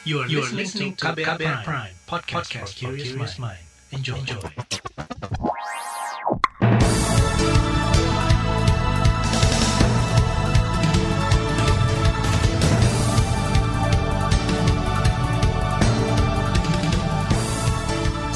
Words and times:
You 0.00 0.24
are, 0.24 0.28
you 0.32 0.40
are 0.40 0.48
listening 0.48 0.96
to 0.96 1.12
KBR, 1.12 1.36
KBR 1.36 1.60
Prime, 1.60 1.60
Prime 1.60 1.94
podcast, 2.08 2.48
podcast 2.48 2.72
for 2.72 2.96
curious 2.96 3.36
mind. 3.36 3.60
Enjoy. 3.92 4.16
Enjoy. 4.16 4.40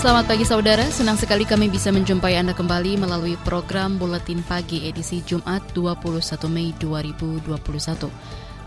Selamat 0.05 0.29
pagi 0.29 0.45
saudara, 0.45 0.85
senang 0.93 1.17
sekali 1.17 1.49
kami 1.49 1.73
bisa 1.73 1.89
menjumpai 1.89 2.37
Anda 2.37 2.53
kembali 2.53 3.01
melalui 3.01 3.41
program 3.41 3.97
Buletin 3.97 4.45
Pagi 4.45 4.85
edisi 4.85 5.25
Jumat 5.25 5.73
21 5.73 6.45
Mei 6.53 6.77
2021. 6.77 8.13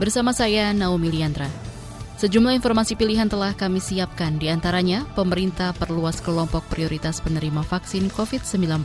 Bersama 0.02 0.34
saya 0.34 0.74
Naomi 0.74 1.14
Liandra. 1.14 1.77
Sejumlah 2.18 2.58
informasi 2.58 2.98
pilihan 2.98 3.30
telah 3.30 3.54
kami 3.54 3.78
siapkan, 3.78 4.42
di 4.42 4.50
antaranya 4.50 5.06
pemerintah 5.14 5.70
perluas 5.70 6.18
kelompok 6.18 6.66
prioritas 6.66 7.22
penerima 7.22 7.62
vaksin 7.62 8.10
COVID-19. 8.10 8.82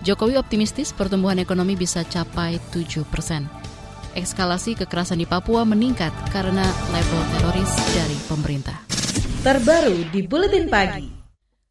Jokowi 0.00 0.40
optimistis 0.40 0.96
pertumbuhan 0.96 1.36
ekonomi 1.36 1.76
bisa 1.76 2.00
capai 2.08 2.56
7 2.72 3.04
persen. 3.12 3.44
Eskalasi 4.16 4.72
kekerasan 4.72 5.20
di 5.20 5.28
Papua 5.28 5.68
meningkat 5.68 6.16
karena 6.32 6.64
level 6.96 7.22
teroris 7.36 7.68
dari 7.92 8.16
pemerintah. 8.24 8.80
Terbaru 9.44 10.08
di 10.08 10.24
Buletin 10.24 10.72
Pagi. 10.72 11.12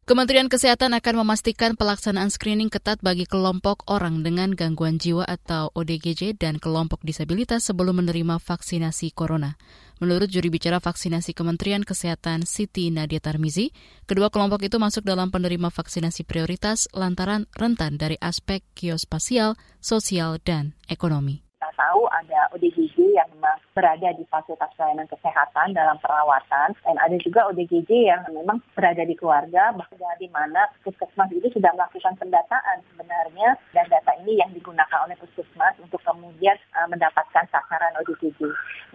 Kementerian 0.06 0.46
Kesehatan 0.46 0.94
akan 0.94 1.26
memastikan 1.26 1.74
pelaksanaan 1.74 2.30
screening 2.30 2.70
ketat 2.70 3.02
bagi 3.02 3.26
kelompok 3.26 3.82
orang 3.90 4.22
dengan 4.22 4.54
gangguan 4.54 5.02
jiwa 5.02 5.26
atau 5.26 5.74
ODGJ 5.74 6.38
dan 6.38 6.62
kelompok 6.62 7.02
disabilitas 7.02 7.66
sebelum 7.66 7.98
menerima 7.98 8.38
vaksinasi 8.38 9.10
corona. 9.10 9.58
Menurut 9.96 10.28
juri 10.28 10.52
bicara 10.52 10.76
vaksinasi 10.76 11.32
Kementerian 11.32 11.80
Kesehatan 11.80 12.44
Siti 12.44 12.92
Nadia 12.92 13.16
Tarmizi, 13.16 13.72
kedua 14.04 14.28
kelompok 14.28 14.60
itu 14.68 14.76
masuk 14.76 15.08
dalam 15.08 15.32
penerima 15.32 15.72
vaksinasi 15.72 16.28
prioritas 16.28 16.84
lantaran 16.92 17.48
rentan 17.56 17.96
dari 17.96 18.20
aspek 18.20 18.60
geospasial, 18.76 19.56
sosial, 19.80 20.36
dan 20.44 20.76
ekonomi 20.92 21.45
tahu 21.76 22.08
ada 22.10 22.50
ODGJ 22.56 22.96
yang 23.14 23.28
memang 23.36 23.60
berada 23.76 24.08
di 24.16 24.24
fasilitas 24.32 24.72
pelayanan 24.74 25.06
kesehatan 25.12 25.76
dalam 25.76 26.00
perawatan 26.00 26.72
dan 26.72 26.96
ada 26.96 27.16
juga 27.20 27.46
ODGJ 27.52 27.90
yang 28.08 28.20
memang 28.32 28.58
berada 28.72 29.04
di 29.04 29.12
keluarga 29.12 29.76
bahkan 29.76 30.16
di 30.16 30.28
mana 30.32 30.64
puskesmas 30.80 31.28
itu 31.32 31.48
sudah 31.52 31.72
melakukan 31.76 32.16
pendataan 32.16 32.80
sebenarnya 32.92 33.58
dan 33.76 33.84
data 33.92 34.12
ini 34.24 34.40
yang 34.40 34.50
digunakan 34.56 35.04
oleh 35.04 35.16
puskesmas 35.20 35.76
untuk 35.82 36.00
kemudian 36.06 36.56
uh, 36.78 36.88
mendapatkan 36.88 37.44
sasaran 37.52 37.92
ODGJ. 38.00 38.40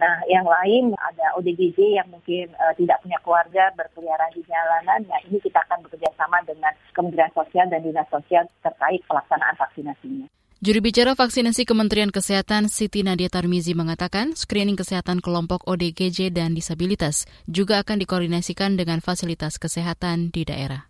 Nah, 0.00 0.24
yang 0.26 0.48
lain 0.48 0.96
ada 0.98 1.36
ODGJ 1.38 2.02
yang 2.02 2.08
mungkin 2.08 2.50
uh, 2.58 2.74
tidak 2.74 2.98
punya 3.04 3.18
keluarga 3.20 3.64
berkeliaran 3.76 4.32
di 4.34 4.42
jalanan. 4.48 5.04
Nah, 5.06 5.20
ini 5.28 5.38
kita 5.38 5.60
akan 5.68 5.84
bekerja 5.86 6.10
sama 6.16 6.40
dengan 6.42 6.72
Kementerian 6.96 7.32
Sosial 7.36 7.68
dan 7.68 7.84
Dinas 7.84 8.08
Sosial 8.08 8.48
terkait 8.64 9.04
pelaksanaan 9.06 9.54
vaksinasinya. 9.60 10.31
Juru 10.62 10.78
bicara 10.78 11.18
vaksinasi 11.18 11.66
Kementerian 11.66 12.14
Kesehatan 12.14 12.70
Siti 12.70 13.02
Nadia 13.02 13.26
Tarmizi 13.26 13.74
mengatakan 13.74 14.38
screening 14.38 14.78
kesehatan 14.78 15.18
kelompok 15.18 15.66
ODGJ 15.66 16.30
dan 16.30 16.54
disabilitas 16.54 17.26
juga 17.50 17.82
akan 17.82 17.98
dikoordinasikan 17.98 18.78
dengan 18.78 19.02
fasilitas 19.02 19.58
kesehatan 19.58 20.30
di 20.30 20.46
daerah. 20.46 20.86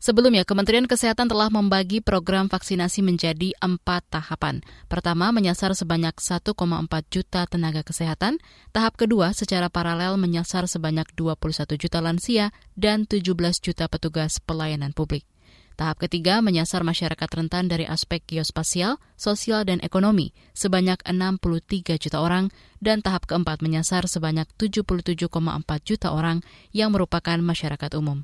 Sebelumnya, 0.00 0.48
Kementerian 0.48 0.88
Kesehatan 0.88 1.28
telah 1.28 1.52
membagi 1.52 2.00
program 2.00 2.48
vaksinasi 2.48 3.04
menjadi 3.04 3.52
empat 3.60 4.08
tahapan. 4.08 4.64
Pertama, 4.88 5.36
menyasar 5.36 5.76
sebanyak 5.76 6.16
1,4 6.16 6.56
juta 7.12 7.44
tenaga 7.44 7.84
kesehatan. 7.84 8.40
Tahap 8.72 8.96
kedua, 8.96 9.36
secara 9.36 9.68
paralel 9.68 10.16
menyasar 10.16 10.64
sebanyak 10.64 11.12
21 11.12 11.76
juta 11.76 12.00
lansia 12.00 12.56
dan 12.72 13.04
17 13.04 13.36
juta 13.60 13.84
petugas 13.84 14.40
pelayanan 14.40 14.96
publik. 14.96 15.28
Tahap 15.74 15.98
ketiga 15.98 16.38
menyasar 16.38 16.86
masyarakat 16.86 17.26
rentan 17.26 17.66
dari 17.66 17.82
aspek 17.82 18.22
geospasial, 18.30 19.02
sosial, 19.18 19.66
dan 19.66 19.82
ekonomi 19.82 20.30
sebanyak 20.54 21.02
63 21.02 21.98
juta 21.98 22.22
orang, 22.22 22.54
dan 22.78 23.02
tahap 23.02 23.26
keempat 23.26 23.58
menyasar 23.58 24.06
sebanyak 24.06 24.46
77,4 24.54 25.26
juta 25.82 26.14
orang 26.14 26.46
yang 26.70 26.94
merupakan 26.94 27.34
masyarakat 27.42 27.90
umum. 27.98 28.22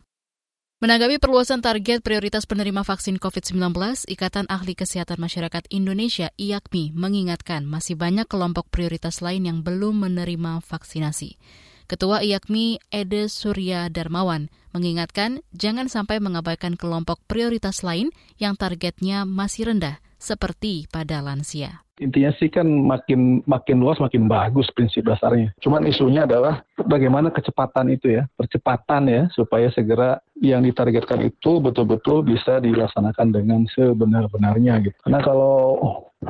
Menanggapi 0.81 1.21
perluasan 1.21 1.61
target 1.61 2.01
prioritas 2.01 2.49
penerima 2.49 2.87
vaksin 2.87 3.21
COVID-19, 3.21 3.77
Ikatan 4.09 4.49
Ahli 4.49 4.73
Kesehatan 4.73 5.21
Masyarakat 5.21 5.69
Indonesia 5.69 6.33
IAKMI 6.41 6.97
mengingatkan 6.97 7.69
masih 7.69 8.01
banyak 8.01 8.25
kelompok 8.25 8.73
prioritas 8.73 9.21
lain 9.21 9.45
yang 9.45 9.59
belum 9.61 10.09
menerima 10.09 10.65
vaksinasi. 10.65 11.37
Ketua 11.85 12.23
IAKMI 12.25 12.81
Ede 12.95 13.29
Surya 13.29 13.91
Darmawan 13.91 14.49
mengingatkan 14.73 15.45
jangan 15.53 15.91
sampai 15.91 16.23
mengabaikan 16.23 16.75
kelompok 16.75 17.21
prioritas 17.27 17.83
lain 17.83 18.11
yang 18.41 18.55
targetnya 18.55 19.29
masih 19.29 19.71
rendah 19.71 19.99
seperti 20.21 20.91
pada 20.93 21.25
lansia 21.25 21.83
intinya 22.01 22.33
sih 22.41 22.49
kan 22.49 22.65
makin 22.65 23.45
makin 23.45 23.77
luas 23.79 24.01
makin 24.01 24.25
bagus 24.27 24.73
prinsip 24.73 25.05
dasarnya. 25.05 25.53
Cuman 25.61 25.85
isunya 25.85 26.25
adalah 26.25 26.65
bagaimana 26.81 27.29
kecepatan 27.29 27.93
itu 27.93 28.17
ya, 28.17 28.25
percepatan 28.35 29.07
ya 29.07 29.23
supaya 29.37 29.69
segera 29.71 30.19
yang 30.41 30.65
ditargetkan 30.65 31.21
itu 31.29 31.61
betul-betul 31.61 32.25
bisa 32.25 32.59
dilaksanakan 32.59 33.29
dengan 33.37 33.69
sebenar-benarnya 33.77 34.81
gitu. 34.89 34.97
Karena 35.05 35.21
kalau 35.21 35.77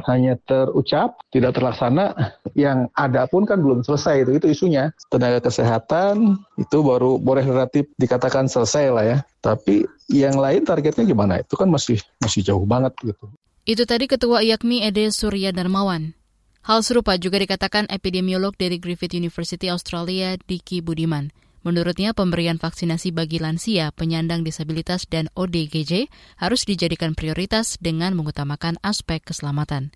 hanya 0.06 0.39
terucap, 0.47 1.19
tidak 1.34 1.59
terlaksana, 1.59 2.15
yang 2.55 2.87
ada 2.95 3.27
pun 3.27 3.43
kan 3.43 3.59
belum 3.59 3.83
selesai 3.83 4.23
itu, 4.23 4.31
itu 4.39 4.47
isunya. 4.51 4.95
Tenaga 5.11 5.43
kesehatan 5.43 6.39
itu 6.59 6.78
baru 6.83 7.19
boleh 7.19 7.43
relatif 7.43 7.91
dikatakan 7.99 8.47
selesai 8.47 8.84
lah 8.95 9.05
ya. 9.05 9.19
Tapi 9.43 9.83
yang 10.06 10.39
lain 10.39 10.62
targetnya 10.62 11.03
gimana? 11.03 11.43
Itu 11.43 11.59
kan 11.59 11.67
masih 11.67 11.99
masih 12.23 12.47
jauh 12.47 12.62
banget 12.62 12.95
gitu. 13.03 13.27
Itu 13.67 13.83
tadi 13.84 14.06
Ketua 14.06 14.47
IAKMI 14.47 14.87
Ede 14.89 15.11
Surya 15.11 15.51
Darmawan. 15.51 16.15
Hal 16.61 16.84
serupa 16.84 17.17
juga 17.17 17.41
dikatakan 17.41 17.89
epidemiolog 17.89 18.53
dari 18.55 18.77
Griffith 18.77 19.17
University 19.17 19.72
Australia, 19.72 20.37
Diki 20.37 20.84
Budiman. 20.84 21.33
Menurutnya, 21.60 22.16
pemberian 22.16 22.56
vaksinasi 22.56 23.12
bagi 23.12 23.37
lansia, 23.37 23.93
penyandang 23.93 24.41
disabilitas, 24.41 25.04
dan 25.04 25.28
ODGJ 25.37 26.09
harus 26.41 26.65
dijadikan 26.65 27.12
prioritas 27.12 27.76
dengan 27.76 28.16
mengutamakan 28.16 28.81
aspek 28.81 29.21
keselamatan. 29.21 29.93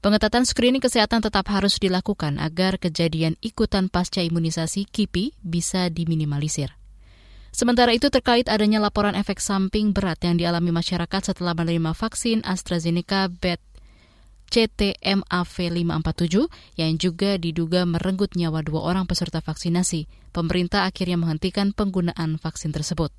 Pengetatan 0.00 0.48
screening 0.48 0.80
kesehatan 0.80 1.20
tetap 1.20 1.48
harus 1.52 1.76
dilakukan 1.76 2.40
agar 2.40 2.80
kejadian 2.80 3.36
ikutan 3.44 3.92
pasca 3.92 4.24
imunisasi 4.24 4.88
KIPI 4.88 5.36
bisa 5.44 5.92
diminimalisir. 5.92 6.72
Sementara 7.50 7.90
itu 7.90 8.08
terkait 8.08 8.46
adanya 8.46 8.78
laporan 8.78 9.18
efek 9.18 9.42
samping 9.42 9.90
berat 9.90 10.22
yang 10.22 10.38
dialami 10.38 10.70
masyarakat 10.70 11.34
setelah 11.34 11.52
menerima 11.52 11.92
vaksin 11.92 12.46
AstraZeneca 12.46 13.26
BET 13.26 13.58
CTMAV 14.50 15.54
547 15.70 16.50
yang 16.74 16.98
juga 16.98 17.38
diduga 17.38 17.86
merenggut 17.86 18.34
nyawa 18.34 18.66
dua 18.66 18.82
orang 18.82 19.06
peserta 19.06 19.38
vaksinasi, 19.38 20.10
pemerintah 20.34 20.90
akhirnya 20.90 21.14
menghentikan 21.14 21.70
penggunaan 21.70 22.34
vaksin 22.42 22.74
tersebut. 22.74 23.14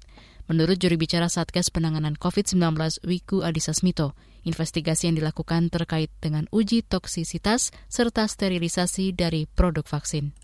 Menurut 0.51 0.75
juri 0.75 0.99
bicara 0.99 1.31
Satgas 1.31 1.71
Penanganan 1.71 2.19
COVID-19 2.19 2.75
Wiku 3.07 3.47
Adhisa 3.47 3.71
Smito, 3.71 4.11
investigasi 4.43 5.07
yang 5.07 5.15
dilakukan 5.15 5.71
terkait 5.71 6.11
dengan 6.19 6.51
uji 6.51 6.83
toksisitas 6.83 7.71
serta 7.87 8.27
sterilisasi 8.27 9.15
dari 9.15 9.47
produk 9.47 9.87
vaksin. 9.87 10.35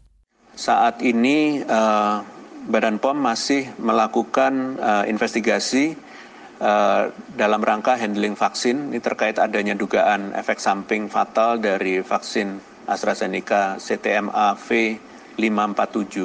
Saat 0.55 1.03
ini 1.03 1.61
uh, 1.67 2.23
Badan 2.71 3.03
POM 3.03 3.19
masih 3.19 3.67
melakukan 3.79 4.79
uh, 4.79 5.03
investigasi 5.03 5.99
uh, 6.61 7.09
dalam 7.33 7.61
rangka 7.61 7.97
handling 7.97 8.37
vaksin 8.37 8.93
ini 8.93 8.99
terkait 9.01 9.37
adanya 9.41 9.73
dugaan 9.73 10.33
efek 10.37 10.61
samping 10.61 11.09
fatal 11.09 11.57
dari 11.57 12.01
vaksin 12.01 12.57
AstraZeneca 12.87 13.75
CTMA 13.77 14.55
V547. 14.55 16.15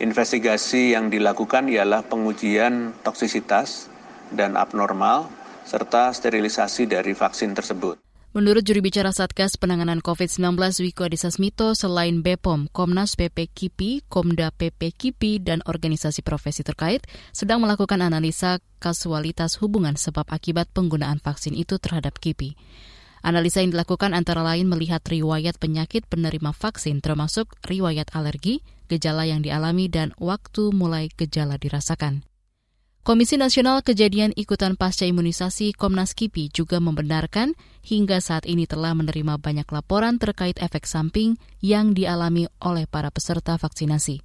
Investigasi 0.00 0.94
yang 0.94 1.10
dilakukan 1.10 1.66
ialah 1.66 2.06
pengujian 2.06 2.94
toksisitas 3.02 3.90
dan 4.32 4.54
abnormal 4.56 5.28
serta 5.66 6.10
sterilisasi 6.14 6.90
dari 6.90 7.12
vaksin 7.14 7.54
tersebut. 7.54 8.11
Menurut 8.32 8.64
juri 8.64 8.80
bicara 8.80 9.12
Satgas 9.12 9.60
Penanganan 9.60 10.00
COVID-19 10.00 10.56
Wiko 10.56 11.04
Adhisa 11.04 11.28
Smito, 11.28 11.76
selain 11.76 12.24
BPOM, 12.24 12.64
Komnas 12.72 13.12
PP 13.12 13.52
KIPI, 13.52 14.08
Komda 14.08 14.48
PP 14.48 14.88
KIPI, 14.96 15.44
dan 15.44 15.60
organisasi 15.68 16.24
profesi 16.24 16.64
terkait 16.64 17.04
sedang 17.36 17.60
melakukan 17.60 18.00
analisa 18.00 18.56
kasualitas 18.80 19.60
hubungan 19.60 20.00
sebab 20.00 20.24
akibat 20.32 20.72
penggunaan 20.72 21.20
vaksin 21.20 21.52
itu 21.52 21.76
terhadap 21.76 22.16
KIPI. 22.16 22.56
Analisa 23.20 23.60
yang 23.60 23.76
dilakukan 23.76 24.16
antara 24.16 24.40
lain 24.40 24.64
melihat 24.64 25.04
riwayat 25.04 25.60
penyakit 25.60 26.08
penerima 26.08 26.56
vaksin 26.56 27.04
termasuk 27.04 27.52
riwayat 27.68 28.16
alergi, 28.16 28.64
gejala 28.88 29.28
yang 29.28 29.44
dialami, 29.44 29.92
dan 29.92 30.16
waktu 30.16 30.72
mulai 30.72 31.12
gejala 31.20 31.60
dirasakan. 31.60 32.24
Komisi 33.02 33.34
Nasional 33.34 33.82
Kejadian 33.82 34.30
Ikutan 34.38 34.78
Pasca 34.78 35.02
Imunisasi 35.02 35.74
Komnas 35.74 36.14
KIPI 36.14 36.54
juga 36.54 36.78
membenarkan 36.78 37.58
hingga 37.82 38.22
saat 38.22 38.46
ini 38.46 38.62
telah 38.70 38.94
menerima 38.94 39.42
banyak 39.42 39.66
laporan 39.74 40.22
terkait 40.22 40.54
efek 40.62 40.86
samping 40.86 41.34
yang 41.58 41.98
dialami 41.98 42.46
oleh 42.62 42.86
para 42.86 43.10
peserta 43.10 43.58
vaksinasi. 43.58 44.22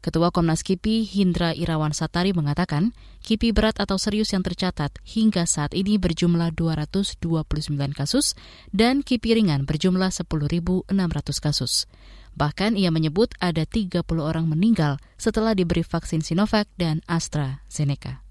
Ketua 0.00 0.32
Komnas 0.32 0.64
KIPI 0.64 1.04
Hindra 1.04 1.52
Irawan 1.52 1.92
Satari 1.92 2.32
mengatakan, 2.32 2.96
KIPI 3.20 3.52
berat 3.52 3.76
atau 3.84 4.00
serius 4.00 4.32
yang 4.32 4.40
tercatat 4.40 4.96
hingga 5.04 5.44
saat 5.44 5.76
ini 5.76 6.00
berjumlah 6.00 6.56
229 6.56 7.20
kasus 7.92 8.32
dan 8.72 9.04
KIPI 9.04 9.44
ringan 9.44 9.68
berjumlah 9.68 10.08
10.600 10.08 10.88
kasus. 11.36 11.84
Bahkan 12.36 12.76
ia 12.76 12.92
menyebut 12.92 13.32
ada 13.40 13.64
30 13.64 14.04
orang 14.20 14.44
meninggal 14.44 15.00
setelah 15.16 15.56
diberi 15.56 15.80
vaksin 15.80 16.20
Sinovac 16.20 16.68
dan 16.76 17.00
AstraZeneca. 17.08 18.25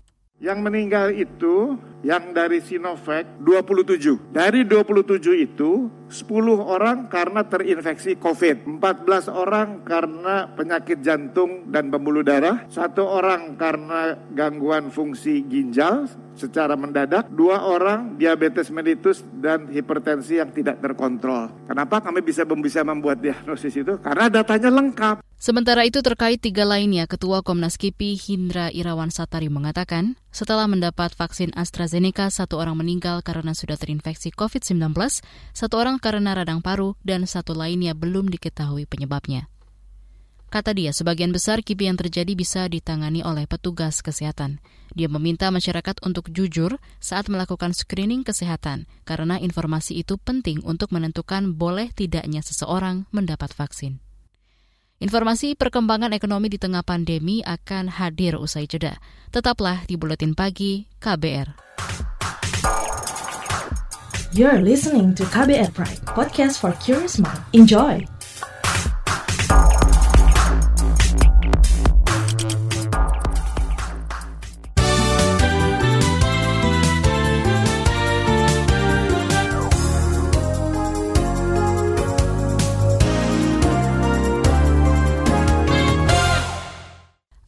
Yang 0.46 0.60
meninggal 0.62 1.16
itu 1.16 1.80
yang 2.06 2.30
dari 2.36 2.62
Sinovac 2.62 3.26
27. 3.42 4.30
Dari 4.30 4.62
27 4.62 5.32
itu 5.42 5.90
10 6.06 6.62
orang 6.62 7.10
karena 7.10 7.42
terinfeksi 7.42 8.14
COVID, 8.22 8.70
14 8.78 9.26
orang 9.32 9.82
karena 9.82 10.46
penyakit 10.54 11.02
jantung 11.02 11.66
dan 11.74 11.90
pembuluh 11.90 12.22
darah, 12.22 12.62
satu 12.70 13.02
orang 13.02 13.58
karena 13.58 14.14
gangguan 14.38 14.94
fungsi 14.94 15.42
ginjal 15.50 16.06
secara 16.38 16.78
mendadak, 16.78 17.26
dua 17.34 17.66
orang 17.66 18.14
diabetes 18.20 18.70
mellitus 18.70 19.26
dan 19.42 19.66
hipertensi 19.72 20.38
yang 20.38 20.54
tidak 20.54 20.78
terkontrol. 20.78 21.50
Kenapa 21.66 22.06
kami 22.06 22.22
bisa 22.22 22.46
bisa 22.46 22.86
membuat 22.86 23.18
diagnosis 23.18 23.74
itu? 23.74 23.98
Karena 23.98 24.30
datanya 24.30 24.70
lengkap. 24.70 25.25
Sementara 25.46 25.86
itu 25.86 26.02
terkait 26.02 26.42
tiga 26.42 26.66
lainnya, 26.66 27.06
Ketua 27.06 27.46
Komnas 27.46 27.78
KIPI 27.78 28.18
Hindra 28.18 28.74
Irawan 28.74 29.14
Satari 29.14 29.46
mengatakan, 29.46 30.18
setelah 30.34 30.66
mendapat 30.66 31.14
vaksin 31.14 31.54
AstraZeneca, 31.54 32.34
satu 32.34 32.58
orang 32.58 32.82
meninggal 32.82 33.22
karena 33.22 33.54
sudah 33.54 33.78
terinfeksi 33.78 34.34
COVID-19, 34.34 34.98
satu 35.54 35.76
orang 35.78 36.02
karena 36.02 36.34
radang 36.34 36.66
paru, 36.66 36.98
dan 37.06 37.30
satu 37.30 37.54
lainnya 37.54 37.94
belum 37.94 38.34
diketahui 38.34 38.90
penyebabnya. 38.90 39.46
Kata 40.50 40.74
dia, 40.74 40.90
sebagian 40.90 41.30
besar 41.30 41.62
kipi 41.62 41.94
yang 41.94 42.02
terjadi 42.02 42.34
bisa 42.34 42.66
ditangani 42.66 43.22
oleh 43.22 43.46
petugas 43.46 44.02
kesehatan. 44.02 44.58
Dia 44.98 45.14
meminta 45.14 45.54
masyarakat 45.54 46.02
untuk 46.02 46.34
jujur 46.34 46.82
saat 46.98 47.30
melakukan 47.30 47.70
screening 47.78 48.26
kesehatan, 48.26 48.90
karena 49.06 49.38
informasi 49.38 49.94
itu 49.94 50.18
penting 50.18 50.66
untuk 50.66 50.90
menentukan 50.90 51.54
boleh 51.54 51.94
tidaknya 51.94 52.42
seseorang 52.42 53.06
mendapat 53.14 53.54
vaksin. 53.54 54.05
Informasi 54.96 55.60
perkembangan 55.60 56.16
ekonomi 56.16 56.48
di 56.48 56.56
tengah 56.56 56.80
pandemi 56.80 57.44
akan 57.44 57.92
hadir 57.92 58.40
usai 58.40 58.64
jeda. 58.64 58.96
Tetaplah 59.28 59.84
di 59.84 60.00
Buletin 60.00 60.32
Pagi 60.32 60.88
KBR. 61.04 61.52
You're 64.32 64.64
listening 64.64 65.12
to 65.20 65.28
KBR 65.28 65.76
Pride, 65.76 66.04
podcast 66.08 66.64
for 66.64 66.72
curious 66.80 67.20
mind. 67.20 67.40
Enjoy! 67.52 68.15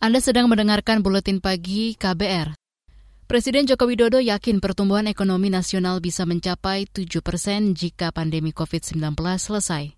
Anda 0.07 0.23
sedang 0.23 0.47
mendengarkan 0.47 1.03
buletin 1.03 1.43
pagi 1.43 1.91
KBR. 1.99 2.55
Presiden 3.27 3.67
Joko 3.67 3.91
Widodo 3.91 4.23
yakin 4.23 4.63
pertumbuhan 4.63 5.03
ekonomi 5.03 5.51
nasional 5.51 5.99
bisa 5.99 6.23
mencapai 6.23 6.87
7 6.87 7.19
persen 7.19 7.75
jika 7.75 8.15
pandemi 8.15 8.55
COVID-19 8.55 9.03
selesai. 9.35 9.91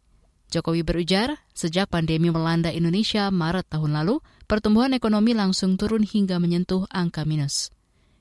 Jokowi 0.50 0.82
berujar, 0.82 1.38
sejak 1.54 1.94
pandemi 1.94 2.34
melanda 2.34 2.74
Indonesia 2.74 3.30
Maret 3.30 3.70
tahun 3.70 4.02
lalu, 4.02 4.18
pertumbuhan 4.50 4.98
ekonomi 4.98 5.38
langsung 5.38 5.78
turun 5.78 6.02
hingga 6.02 6.42
menyentuh 6.42 6.90
angka 6.90 7.22
minus. 7.30 7.70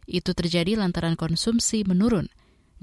Itu 0.05 0.37
terjadi 0.37 0.77
lantaran 0.77 1.17
konsumsi 1.17 1.89
menurun. 1.89 2.29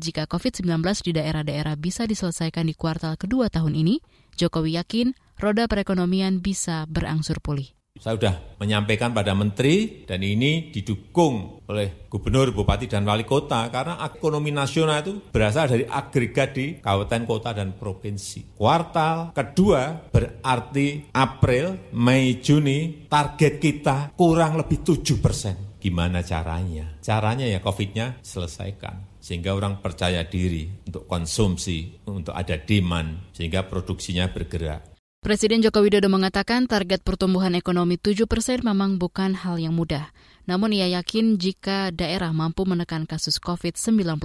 Jika 0.01 0.25
COVID-19 0.25 0.81
di 1.05 1.11
daerah-daerah 1.13 1.77
bisa 1.77 2.09
diselesaikan 2.09 2.65
di 2.65 2.73
kuartal 2.73 3.21
kedua 3.21 3.53
tahun 3.53 3.77
ini, 3.77 4.01
Jokowi 4.33 4.81
yakin 4.81 5.13
roda 5.37 5.69
perekonomian 5.69 6.41
bisa 6.41 6.89
berangsur 6.89 7.37
pulih. 7.37 7.74
Saya 7.95 8.19
sudah 8.19 8.35
menyampaikan 8.59 9.15
pada 9.15 9.31
menteri 9.31 10.03
dan 10.03 10.19
ini 10.19 10.67
didukung 10.67 11.63
oleh 11.63 12.05
gubernur, 12.11 12.51
bupati, 12.51 12.91
dan 12.91 13.07
wali 13.07 13.23
kota 13.23 13.71
karena 13.71 14.03
ekonomi 14.03 14.51
nasional 14.51 14.99
itu 14.99 15.31
berasal 15.31 15.71
dari 15.71 15.87
agregat 15.87 16.49
di 16.51 16.83
kabupaten, 16.83 17.23
kota, 17.23 17.55
dan 17.55 17.79
provinsi. 17.79 18.51
Kuartal 18.51 19.31
kedua 19.31 20.11
berarti 20.11 21.07
April, 21.15 21.95
Mei, 21.95 22.43
Juni 22.43 23.07
target 23.07 23.63
kita 23.63 24.11
kurang 24.11 24.59
lebih 24.59 24.83
7 24.83 25.23
persen. 25.23 25.55
Gimana 25.79 26.19
caranya? 26.19 26.99
Caranya 26.99 27.47
ya 27.47 27.63
COVID-nya 27.63 28.19
selesaikan 28.19 29.15
sehingga 29.23 29.55
orang 29.57 29.81
percaya 29.81 30.21
diri 30.27 30.67
untuk 30.85 31.07
konsumsi, 31.09 31.97
untuk 32.05 32.35
ada 32.37 32.59
demand, 32.61 33.33
sehingga 33.33 33.65
produksinya 33.65 34.29
bergerak. 34.29 34.94
Presiden 35.25 35.65
Joko 35.65 35.81
Widodo 35.81 36.05
mengatakan 36.05 36.69
target 36.69 37.01
pertumbuhan 37.01 37.57
ekonomi 37.57 37.97
7 37.97 38.29
persen 38.29 38.61
memang 38.61 39.01
bukan 39.01 39.33
hal 39.33 39.57
yang 39.57 39.73
mudah. 39.73 40.13
Namun 40.45 40.69
ia 40.69 40.85
yakin 41.01 41.41
jika 41.41 41.89
daerah 41.89 42.29
mampu 42.29 42.61
menekan 42.61 43.09
kasus 43.09 43.41
COVID-19 43.41 44.21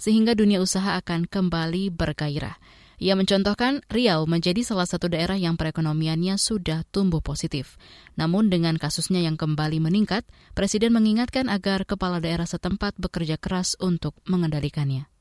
sehingga 0.00 0.32
dunia 0.32 0.64
usaha 0.64 0.96
akan 0.96 1.28
kembali 1.28 1.92
bergairah. 1.92 2.56
Ia 2.96 3.12
mencontohkan 3.12 3.84
Riau 3.92 4.24
menjadi 4.24 4.64
salah 4.64 4.88
satu 4.88 5.12
daerah 5.12 5.36
yang 5.36 5.60
perekonomiannya 5.60 6.40
sudah 6.40 6.80
tumbuh 6.96 7.20
positif. 7.20 7.76
Namun 8.16 8.48
dengan 8.48 8.80
kasusnya 8.80 9.20
yang 9.20 9.36
kembali 9.36 9.84
meningkat, 9.84 10.24
Presiden 10.56 10.96
mengingatkan 10.96 11.52
agar 11.52 11.84
kepala 11.84 12.24
daerah 12.24 12.48
setempat 12.48 12.96
bekerja 12.96 13.36
keras 13.36 13.76
untuk 13.84 14.16
mengendalikannya. 14.24 15.12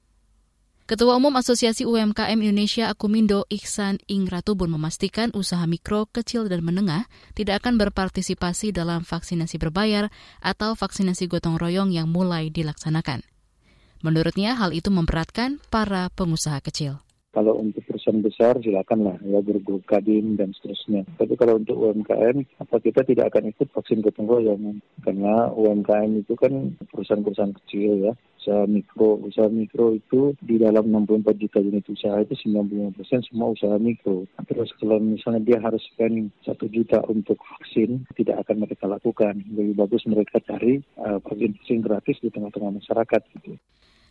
Ketua 0.88 1.20
Umum 1.20 1.36
Asosiasi 1.36 1.84
UMKM 1.84 2.40
Indonesia 2.40 2.88
Akumindo 2.88 3.44
Iksan 3.52 4.00
Ingratubun 4.08 4.72
memastikan 4.72 5.36
usaha 5.36 5.68
mikro, 5.68 6.08
kecil, 6.08 6.48
dan 6.48 6.64
menengah 6.64 7.12
tidak 7.36 7.60
akan 7.60 7.76
berpartisipasi 7.76 8.72
dalam 8.72 9.04
vaksinasi 9.04 9.60
berbayar 9.60 10.08
atau 10.40 10.80
vaksinasi 10.80 11.28
gotong 11.28 11.60
royong 11.60 11.92
yang 11.92 12.08
mulai 12.08 12.48
dilaksanakan. 12.48 13.20
Menurutnya, 14.00 14.56
hal 14.56 14.72
itu 14.72 14.88
memberatkan 14.88 15.60
para 15.68 16.08
pengusaha 16.16 16.64
kecil. 16.64 17.04
Kalau 17.36 17.60
untuk 17.60 17.84
perusahaan 17.84 18.24
besar 18.24 18.56
silakanlah 18.64 19.20
ya 19.28 19.44
bergrup 19.44 19.84
kadin 19.84 20.40
dan 20.40 20.56
seterusnya. 20.56 21.04
Tapi 21.20 21.36
kalau 21.36 21.60
untuk 21.60 21.84
UMKM 21.84 22.64
apa 22.64 22.76
kita 22.80 23.04
tidak 23.04 23.36
akan 23.36 23.52
ikut 23.52 23.68
vaksin 23.76 24.00
gotong 24.00 24.32
royong 24.32 24.80
karena 25.04 25.52
UMKM 25.52 26.24
itu 26.24 26.34
kan 26.40 26.80
perusahaan-perusahaan 26.96 27.54
kecil 27.62 28.08
ya 28.08 28.14
usaha 28.48 28.64
mikro. 28.64 29.20
Usaha 29.28 29.52
mikro 29.52 29.92
itu 29.92 30.32
di 30.40 30.56
dalam 30.56 30.88
64 30.88 31.36
juta 31.36 31.60
unit 31.60 31.84
usaha 31.92 32.16
itu 32.24 32.48
95 32.48 32.96
persen 32.96 33.20
semua 33.28 33.52
usaha 33.52 33.76
mikro. 33.76 34.24
Terus 34.48 34.72
kalau 34.80 35.04
misalnya 35.04 35.44
dia 35.44 35.60
harus 35.60 35.84
spend 35.92 36.32
satu 36.48 36.72
juta 36.72 37.04
untuk 37.12 37.36
vaksin, 37.44 38.08
tidak 38.16 38.48
akan 38.48 38.64
mereka 38.64 38.88
lakukan. 38.88 39.44
Lebih 39.52 39.76
bagus 39.76 40.08
mereka 40.08 40.40
cari 40.48 40.80
uh, 41.04 41.20
vaksin 41.20 41.84
gratis 41.84 42.16
di 42.24 42.32
tengah-tengah 42.32 42.80
masyarakat. 42.80 43.22
Gitu. 43.36 43.60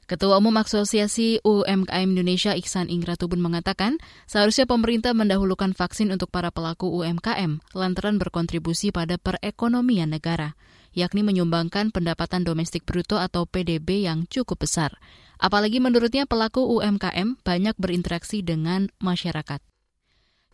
Ketua 0.06 0.38
Umum 0.38 0.54
Asosiasi 0.54 1.42
UMKM 1.42 2.06
Indonesia 2.14 2.54
Iksan 2.54 2.86
Ingratubun 2.86 3.42
mengatakan, 3.42 3.98
seharusnya 4.30 4.62
pemerintah 4.62 5.10
mendahulukan 5.18 5.74
vaksin 5.74 6.14
untuk 6.14 6.30
para 6.30 6.54
pelaku 6.54 6.86
UMKM 7.02 7.58
lantaran 7.74 8.14
berkontribusi 8.14 8.94
pada 8.94 9.18
perekonomian 9.18 10.14
negara, 10.14 10.54
yakni 10.96 11.20
menyumbangkan 11.20 11.92
pendapatan 11.92 12.42
domestik 12.42 12.88
bruto 12.88 13.20
atau 13.20 13.44
PDB 13.44 14.08
yang 14.08 14.24
cukup 14.26 14.64
besar. 14.64 14.96
Apalagi 15.36 15.78
menurutnya 15.78 16.24
pelaku 16.24 16.64
UMKM 16.80 17.44
banyak 17.44 17.76
berinteraksi 17.76 18.40
dengan 18.40 18.88
masyarakat. 19.04 19.60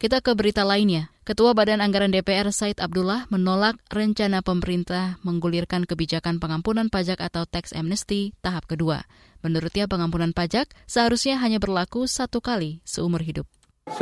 Kita 0.03 0.19
ke 0.19 0.35
berita 0.35 0.67
lainnya. 0.67 1.15
Ketua 1.23 1.55
Badan 1.55 1.79
Anggaran 1.79 2.11
DPR 2.11 2.51
Said 2.51 2.83
Abdullah 2.83 3.31
menolak 3.31 3.79
rencana 3.87 4.43
pemerintah 4.43 5.23
menggulirkan 5.23 5.87
kebijakan 5.87 6.43
pengampunan 6.43 6.91
pajak 6.91 7.23
atau 7.23 7.47
tax 7.47 7.71
amnesty 7.71 8.35
tahap 8.43 8.67
kedua. 8.67 9.07
Menurutnya 9.47 9.87
pengampunan 9.87 10.35
pajak 10.35 10.67
seharusnya 10.91 11.39
hanya 11.39 11.63
berlaku 11.63 12.11
satu 12.11 12.43
kali 12.43 12.83
seumur 12.83 13.23
hidup. 13.23 13.47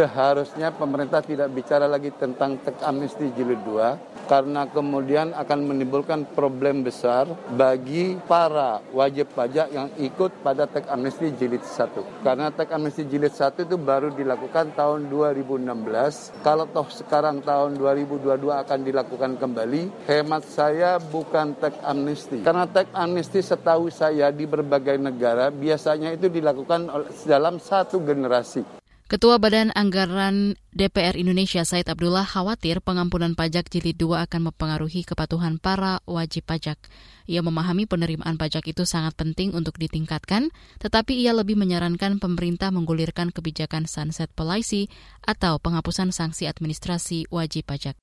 Seharusnya 0.00 0.72
pemerintah 0.72 1.20
tidak 1.20 1.52
bicara 1.52 1.84
lagi 1.84 2.08
tentang 2.16 2.56
teks 2.64 2.80
amnesti 2.80 3.36
jilid 3.36 3.60
2 3.68 4.32
karena 4.32 4.64
kemudian 4.64 5.36
akan 5.36 5.60
menimbulkan 5.66 6.24
problem 6.32 6.80
besar 6.80 7.28
bagi 7.52 8.16
para 8.24 8.80
wajib 8.96 9.28
pajak 9.36 9.68
yang 9.68 9.92
ikut 10.00 10.40
pada 10.40 10.64
teks 10.64 10.88
amnesti 10.88 11.36
jilid 11.36 11.60
1. 11.60 12.24
Karena 12.24 12.48
teks 12.48 12.72
amnesti 12.72 13.08
jilid 13.12 13.36
1 13.36 13.68
itu 13.68 13.76
baru 13.76 14.08
dilakukan 14.16 14.72
tahun 14.72 15.12
2016. 15.12 15.68
Kalau 16.40 16.64
toh 16.64 16.88
sekarang 16.88 17.44
tahun 17.44 17.76
2022 17.76 18.56
akan 18.56 18.78
dilakukan 18.80 19.36
kembali, 19.36 20.06
hemat 20.08 20.48
saya 20.48 20.96
bukan 20.96 21.60
teks 21.60 21.76
amnesti. 21.84 22.40
Karena 22.40 22.64
teks 22.64 22.96
amnesti 22.96 23.44
setahu 23.44 23.92
saya 23.92 24.32
di 24.32 24.48
berbagai 24.48 24.96
negara 24.96 25.52
biasanya 25.52 26.16
itu 26.16 26.32
dilakukan 26.32 26.88
dalam 27.28 27.60
satu 27.60 28.00
generasi. 28.00 28.79
Ketua 29.10 29.42
Badan 29.42 29.74
Anggaran 29.74 30.54
DPR 30.70 31.18
Indonesia 31.18 31.66
Said 31.66 31.90
Abdullah 31.90 32.22
khawatir 32.22 32.78
pengampunan 32.78 33.34
pajak 33.34 33.66
jilid 33.66 33.98
2 33.98 34.22
akan 34.22 34.54
mempengaruhi 34.54 35.02
kepatuhan 35.02 35.58
para 35.58 35.98
wajib 36.06 36.46
pajak. 36.46 36.78
Ia 37.26 37.42
memahami 37.42 37.90
penerimaan 37.90 38.38
pajak 38.38 38.70
itu 38.70 38.86
sangat 38.86 39.18
penting 39.18 39.50
untuk 39.50 39.82
ditingkatkan, 39.82 40.54
tetapi 40.78 41.18
ia 41.18 41.34
lebih 41.34 41.58
menyarankan 41.58 42.22
pemerintah 42.22 42.70
menggulirkan 42.70 43.34
kebijakan 43.34 43.90
sunset 43.90 44.30
policy 44.30 44.86
atau 45.26 45.58
penghapusan 45.58 46.14
sanksi 46.14 46.46
administrasi 46.46 47.26
wajib 47.34 47.66
pajak. 47.66 47.98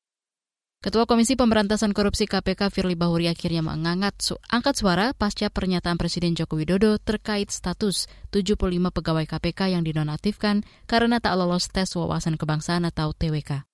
Ketua 0.77 1.10
Komisi 1.10 1.34
Pemberantasan 1.34 1.89
Korupsi 1.89 2.29
KPK 2.29 2.69
Firly 2.69 2.93
Bahuri 2.93 3.25
akhirnya 3.25 3.65
mengangkat 3.65 4.13
su 4.22 4.38
angkat 4.46 4.77
suara 4.77 5.10
pasca 5.17 5.50
pernyataan 5.50 5.98
Presiden 5.98 6.38
Joko 6.38 6.53
Widodo 6.53 7.01
terkait 7.01 7.50
status 7.50 8.05
75 8.29 8.93
pegawai 8.93 9.25
KPK 9.25 9.74
yang 9.74 9.81
dinonaktifkan 9.81 10.62
karena 10.86 11.17
tak 11.17 11.34
lolos 11.34 11.74
tes 11.74 11.89
wawasan 11.98 12.38
kebangsaan 12.38 12.86
atau 12.86 13.10
TWK. 13.10 13.65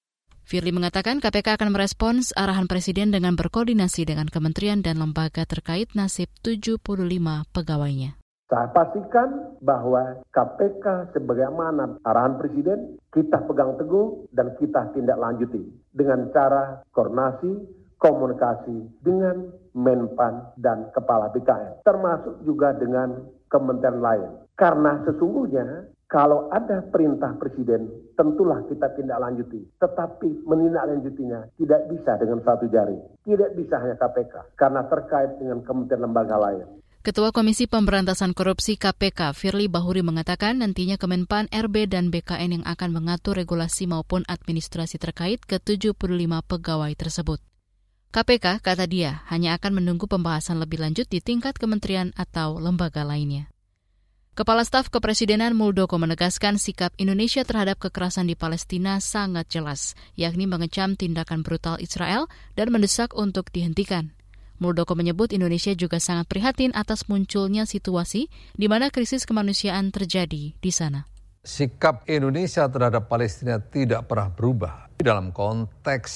Firly 0.48 0.72
mengatakan 0.72 1.20
KPK 1.20 1.60
akan 1.60 1.76
merespons 1.76 2.32
arahan 2.40 2.72
Presiden 2.72 3.12
dengan 3.12 3.36
berkoordinasi 3.36 4.08
dengan 4.08 4.32
kementerian 4.32 4.80
dan 4.80 4.96
lembaga 4.96 5.44
terkait 5.44 5.92
nasib 6.00 6.32
75 6.40 6.80
pegawainya. 7.52 8.23
Saya 8.54 8.70
pastikan 8.70 9.58
bahwa 9.66 10.22
KPK 10.30 11.10
sebagaimana 11.18 11.98
arahan 12.06 12.38
Presiden 12.38 13.02
kita 13.10 13.42
pegang 13.50 13.82
teguh 13.82 14.30
dan 14.30 14.54
kita 14.62 14.94
tindak 14.94 15.18
lanjuti 15.18 15.58
dengan 15.90 16.30
cara 16.30 16.86
koordinasi, 16.94 17.50
komunikasi 17.98 19.02
dengan 19.02 19.50
Menpan 19.74 20.54
dan 20.62 20.94
Kepala 20.94 21.34
BKN, 21.34 21.82
termasuk 21.82 22.46
juga 22.46 22.78
dengan 22.78 23.26
kementerian 23.50 23.98
lain. 24.06 24.30
Karena 24.54 25.02
sesungguhnya 25.02 25.90
kalau 26.06 26.46
ada 26.54 26.86
perintah 26.94 27.34
presiden, 27.42 27.90
tentulah 28.14 28.62
kita 28.70 28.86
tindak 28.94 29.18
lanjuti. 29.18 29.66
Tetapi 29.82 30.46
menindaklanjutinya 30.46 31.58
tidak 31.58 31.90
bisa 31.90 32.22
dengan 32.22 32.38
satu 32.46 32.70
jari. 32.70 33.02
Tidak 33.26 33.58
bisa 33.58 33.82
hanya 33.82 33.98
KPK, 33.98 34.54
karena 34.54 34.86
terkait 34.94 35.42
dengan 35.42 35.66
kementerian 35.66 36.06
lembaga 36.06 36.38
lain. 36.38 36.83
Ketua 37.04 37.36
Komisi 37.36 37.68
Pemberantasan 37.68 38.32
Korupsi 38.32 38.80
KPK 38.80 39.36
Firly 39.36 39.68
Bahuri 39.68 40.00
mengatakan 40.00 40.64
nantinya 40.64 40.96
Kemenpan, 40.96 41.52
RB, 41.52 41.92
dan 41.92 42.08
BKN 42.16 42.56
yang 42.56 42.64
akan 42.64 42.96
mengatur 42.96 43.36
regulasi 43.36 43.92
maupun 43.92 44.24
administrasi 44.24 45.04
terkait 45.04 45.44
ke 45.44 45.60
75 45.60 46.00
pegawai 46.48 46.92
tersebut. 46.96 47.44
KPK, 48.16 48.64
kata 48.64 48.88
dia, 48.88 49.20
hanya 49.28 49.60
akan 49.60 49.84
menunggu 49.84 50.08
pembahasan 50.08 50.64
lebih 50.64 50.80
lanjut 50.80 51.04
di 51.12 51.20
tingkat 51.20 51.60
kementerian 51.60 52.16
atau 52.16 52.56
lembaga 52.56 53.04
lainnya. 53.04 53.52
Kepala 54.32 54.64
Staf 54.64 54.88
Kepresidenan 54.88 55.60
Muldoko 55.60 56.00
menegaskan 56.00 56.56
sikap 56.56 56.96
Indonesia 56.96 57.44
terhadap 57.44 57.84
kekerasan 57.84 58.32
di 58.32 58.40
Palestina 58.40 59.04
sangat 59.04 59.52
jelas, 59.52 59.92
yakni 60.16 60.48
mengecam 60.48 60.96
tindakan 60.96 61.44
brutal 61.44 61.84
Israel 61.84 62.32
dan 62.56 62.72
mendesak 62.72 63.12
untuk 63.12 63.52
dihentikan. 63.52 64.16
Muldoko 64.64 64.96
menyebut 64.96 65.36
Indonesia 65.36 65.76
juga 65.76 66.00
sangat 66.00 66.32
prihatin 66.32 66.72
atas 66.72 67.12
munculnya 67.12 67.68
situasi 67.68 68.32
di 68.56 68.72
mana 68.72 68.88
krisis 68.88 69.28
kemanusiaan 69.28 69.92
terjadi 69.92 70.56
di 70.56 70.72
sana. 70.72 71.04
Sikap 71.44 72.08
Indonesia 72.08 72.64
terhadap 72.72 73.12
Palestina 73.12 73.60
tidak 73.60 74.08
pernah 74.08 74.32
berubah. 74.32 74.88
Dalam 75.04 75.36
konteks 75.36 76.12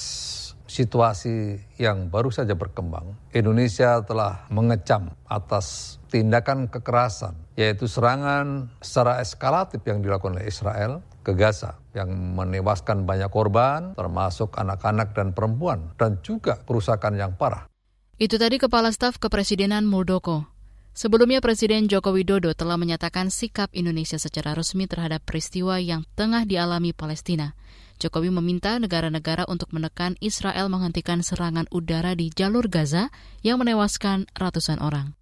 situasi 0.64 1.60
yang 1.76 2.08
baru 2.08 2.32
saja 2.32 2.56
berkembang, 2.56 3.12
Indonesia 3.36 4.00
telah 4.00 4.48
mengecam 4.48 5.12
atas 5.28 5.98
tindakan 6.08 6.72
kekerasan, 6.72 7.36
yaitu 7.60 7.84
serangan 7.84 8.72
secara 8.80 9.20
eskalatif 9.20 9.84
yang 9.84 10.00
dilakukan 10.00 10.40
oleh 10.40 10.48
Israel 10.48 11.04
ke 11.20 11.36
Gaza 11.36 11.76
yang 11.92 12.08
menewaskan 12.32 13.04
banyak 13.04 13.28
korban, 13.28 13.92
termasuk 13.92 14.56
anak-anak 14.56 15.12
dan 15.12 15.36
perempuan, 15.36 15.92
dan 16.00 16.16
juga 16.24 16.56
perusakan 16.64 17.20
yang 17.20 17.36
parah. 17.36 17.68
Itu 18.18 18.34
tadi 18.34 18.58
Kepala 18.58 18.90
Staf 18.90 19.22
Kepresidenan 19.22 19.86
Muldoko. 19.86 20.50
Sebelumnya 20.90 21.38
Presiden 21.38 21.86
Joko 21.86 22.10
Widodo 22.10 22.50
telah 22.50 22.74
menyatakan 22.74 23.30
sikap 23.30 23.70
Indonesia 23.70 24.18
secara 24.18 24.58
resmi 24.58 24.90
terhadap 24.90 25.22
peristiwa 25.22 25.78
yang 25.78 26.02
tengah 26.18 26.42
dialami 26.42 26.90
Palestina. 26.90 27.54
Jokowi 28.02 28.34
meminta 28.34 28.74
negara-negara 28.82 29.46
untuk 29.46 29.70
menekan 29.70 30.18
Israel 30.18 30.66
menghentikan 30.66 31.22
serangan 31.22 31.70
udara 31.70 32.18
di 32.18 32.34
jalur 32.34 32.66
Gaza 32.66 33.14
yang 33.46 33.62
menewaskan 33.62 34.26
ratusan 34.34 34.82
orang. 34.82 35.14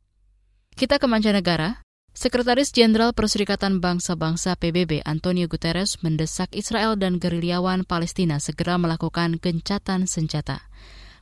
Kita 0.72 0.96
ke 0.96 1.04
mancanegara. 1.04 1.84
Sekretaris 2.16 2.72
Jenderal 2.72 3.12
Perserikatan 3.12 3.84
Bangsa-Bangsa 3.84 4.56
PBB 4.56 5.04
Antonio 5.04 5.44
Guterres 5.52 6.00
mendesak 6.00 6.48
Israel 6.56 6.96
dan 6.96 7.20
gerilyawan 7.20 7.84
Palestina 7.84 8.40
segera 8.40 8.80
melakukan 8.80 9.36
gencatan 9.36 10.08
senjata. 10.08 10.64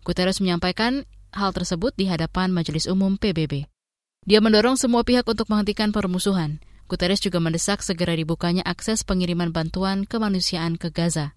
Guterres 0.07 0.39
menyampaikan 0.39 1.03
hal 1.35 1.51
tersebut 1.51 1.93
di 1.99 2.07
hadapan 2.07 2.55
Majelis 2.55 2.87
Umum 2.87 3.19
PBB. 3.19 3.67
Dia 4.25 4.41
mendorong 4.41 4.81
semua 4.81 5.05
pihak 5.05 5.29
untuk 5.29 5.53
menghentikan 5.53 5.93
permusuhan. 5.93 6.63
Guterres 6.89 7.21
juga 7.21 7.43
mendesak 7.43 7.85
segera 7.85 8.17
dibukanya 8.17 8.65
akses 8.65 9.05
pengiriman 9.05 9.53
bantuan 9.53 10.09
kemanusiaan 10.09 10.81
ke 10.81 10.89
Gaza. 10.89 11.37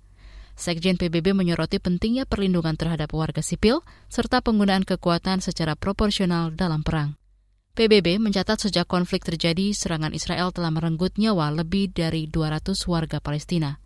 Sekjen 0.57 0.97
PBB 0.97 1.37
menyoroti 1.37 1.77
pentingnya 1.77 2.25
perlindungan 2.25 2.73
terhadap 2.73 3.13
warga 3.13 3.45
sipil 3.45 3.85
serta 4.09 4.41
penggunaan 4.41 4.87
kekuatan 4.87 5.43
secara 5.43 5.77
proporsional 5.77 6.55
dalam 6.55 6.81
perang. 6.81 7.19
PBB 7.77 8.17
mencatat 8.17 8.57
sejak 8.57 8.89
konflik 8.89 9.21
terjadi, 9.21 9.69
serangan 9.69 10.09
Israel 10.17 10.49
telah 10.49 10.73
merenggut 10.73 11.13
nyawa 11.21 11.53
lebih 11.53 11.93
dari 11.93 12.25
200 12.25 12.73
warga 12.89 13.21
Palestina. 13.21 13.77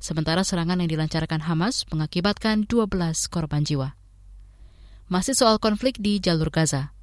Sementara 0.00 0.40
serangan 0.40 0.80
yang 0.80 0.88
dilancarkan 0.88 1.44
Hamas 1.44 1.84
mengakibatkan 1.92 2.64
12 2.64 3.28
korban 3.28 3.60
jiwa 3.68 3.92
masih 5.08 5.36
soal 5.36 5.60
konflik 5.60 6.00
di 6.00 6.18
jalur 6.18 6.48
Gaza. 6.48 6.94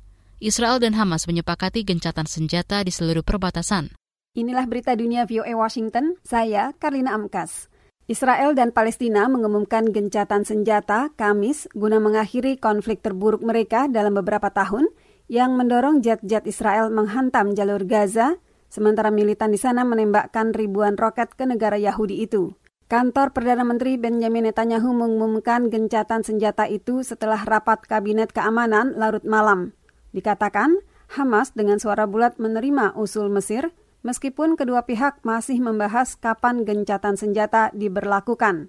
Israel 0.42 0.82
dan 0.82 0.98
Hamas 0.98 1.30
menyepakati 1.30 1.86
gencatan 1.86 2.26
senjata 2.26 2.82
di 2.82 2.90
seluruh 2.90 3.22
perbatasan. 3.22 3.94
Inilah 4.34 4.66
berita 4.66 4.98
dunia 4.98 5.28
VOA 5.30 5.54
Washington, 5.54 6.18
saya 6.26 6.74
Karlina 6.80 7.14
Amkas. 7.14 7.70
Israel 8.10 8.58
dan 8.58 8.74
Palestina 8.74 9.30
mengumumkan 9.30 9.88
gencatan 9.88 10.44
senjata 10.44 11.14
Kamis 11.14 11.70
guna 11.78 12.02
mengakhiri 12.02 12.58
konflik 12.58 13.06
terburuk 13.06 13.46
mereka 13.46 13.86
dalam 13.88 14.18
beberapa 14.18 14.50
tahun 14.50 14.90
yang 15.32 15.56
mendorong 15.56 16.04
jet-jet 16.04 16.44
Israel 16.44 16.92
menghantam 16.92 17.56
jalur 17.56 17.88
Gaza, 17.88 18.36
sementara 18.68 19.16
militan 19.16 19.54
di 19.54 19.60
sana 19.62 19.88
menembakkan 19.88 20.52
ribuan 20.52 21.00
roket 21.00 21.38
ke 21.40 21.48
negara 21.48 21.80
Yahudi 21.80 22.26
itu. 22.26 22.52
Kantor 22.92 23.32
Perdana 23.32 23.64
Menteri 23.64 23.96
Benjamin 23.96 24.52
Netanyahu 24.52 24.92
mengumumkan 24.92 25.72
gencatan 25.72 26.28
senjata 26.28 26.68
itu 26.68 27.08
setelah 27.08 27.40
rapat 27.40 27.88
Kabinet 27.88 28.36
Keamanan 28.36 29.00
larut 29.00 29.24
malam. 29.24 29.72
Dikatakan, 30.12 30.76
Hamas 31.08 31.56
dengan 31.56 31.80
suara 31.80 32.04
bulat 32.04 32.36
menerima 32.36 32.92
usul 33.00 33.32
Mesir, 33.32 33.72
meskipun 34.04 34.60
kedua 34.60 34.84
pihak 34.84 35.24
masih 35.24 35.64
membahas 35.64 36.20
kapan 36.20 36.68
gencatan 36.68 37.16
senjata 37.16 37.72
diberlakukan. 37.72 38.68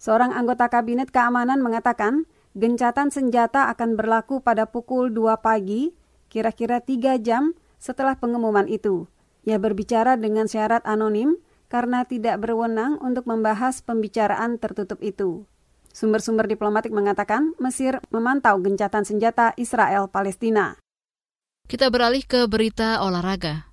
Seorang 0.00 0.32
anggota 0.32 0.72
Kabinet 0.72 1.12
Keamanan 1.12 1.60
mengatakan, 1.60 2.24
gencatan 2.56 3.12
senjata 3.12 3.68
akan 3.68 4.00
berlaku 4.00 4.40
pada 4.40 4.64
pukul 4.64 5.12
2 5.12 5.44
pagi, 5.44 5.92
kira-kira 6.32 6.80
3 6.80 7.20
jam 7.20 7.52
setelah 7.76 8.16
pengumuman 8.16 8.64
itu. 8.64 9.12
Ia 9.44 9.60
berbicara 9.60 10.16
dengan 10.16 10.48
syarat 10.48 10.88
anonim, 10.88 11.36
karena 11.68 12.04
tidak 12.08 12.40
berwenang 12.40 12.96
untuk 13.04 13.28
membahas 13.28 13.84
pembicaraan 13.84 14.56
tertutup 14.56 14.98
itu. 15.04 15.44
Sumber-sumber 15.92 16.48
diplomatik 16.48 16.92
mengatakan 16.92 17.56
Mesir 17.60 18.00
memantau 18.12 18.60
gencatan 18.60 19.04
senjata 19.04 19.56
Israel-Palestina. 19.56 20.76
Kita 21.68 21.92
beralih 21.92 22.24
ke 22.24 22.48
berita 22.48 23.04
olahraga. 23.04 23.68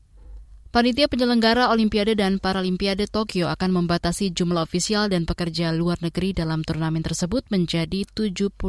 Panitia 0.76 1.08
penyelenggara 1.08 1.72
Olimpiade 1.72 2.20
dan 2.20 2.36
Paralimpiade 2.36 3.08
Tokyo 3.08 3.48
akan 3.48 3.72
membatasi 3.72 4.36
jumlah 4.36 4.68
ofisial 4.68 5.08
dan 5.08 5.24
pekerja 5.24 5.72
luar 5.72 5.96
negeri 6.04 6.36
dalam 6.36 6.68
turnamen 6.68 7.00
tersebut 7.00 7.48
menjadi 7.48 8.04
78 8.04 8.60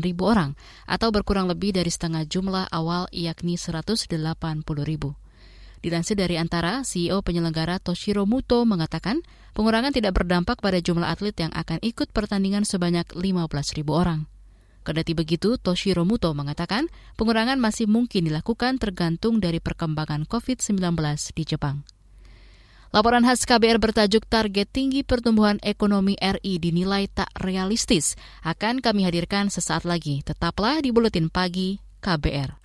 ribu 0.00 0.24
orang 0.24 0.56
atau 0.88 1.12
berkurang 1.12 1.44
lebih 1.44 1.76
dari 1.76 1.92
setengah 1.92 2.24
jumlah 2.24 2.72
awal 2.72 3.12
yakni 3.12 3.60
180 3.60 4.08
ribu. 4.88 5.12
Dilansir 5.84 6.16
dari 6.16 6.40
Antara, 6.40 6.80
CEO 6.80 7.20
penyelenggara 7.20 7.76
Toshiro 7.76 8.24
Muto 8.24 8.64
mengatakan 8.64 9.20
pengurangan 9.52 9.92
tidak 9.92 10.16
berdampak 10.16 10.64
pada 10.64 10.80
jumlah 10.80 11.04
atlet 11.04 11.36
yang 11.36 11.52
akan 11.52 11.76
ikut 11.84 12.08
pertandingan 12.08 12.64
sebanyak 12.64 13.04
15.000 13.12 13.84
orang. 13.92 14.24
Kendati 14.80 15.12
begitu, 15.12 15.60
Toshiro 15.60 16.08
Muto 16.08 16.32
mengatakan 16.32 16.88
pengurangan 17.20 17.60
masih 17.60 17.84
mungkin 17.84 18.32
dilakukan 18.32 18.80
tergantung 18.80 19.44
dari 19.44 19.60
perkembangan 19.60 20.24
COVID-19 20.24 20.80
di 21.36 21.44
Jepang. 21.44 21.84
Laporan 22.88 23.28
khas 23.28 23.44
KBR 23.44 23.76
bertajuk 23.76 24.24
Target 24.24 24.72
Tinggi 24.72 25.04
Pertumbuhan 25.04 25.60
Ekonomi 25.60 26.16
RI 26.16 26.64
dinilai 26.64 27.12
tak 27.12 27.28
realistis 27.44 28.16
akan 28.40 28.80
kami 28.80 29.04
hadirkan 29.04 29.52
sesaat 29.52 29.84
lagi. 29.84 30.24
Tetaplah 30.24 30.80
di 30.80 30.96
Buletin 30.96 31.28
Pagi 31.28 31.76
KBR. 32.00 32.64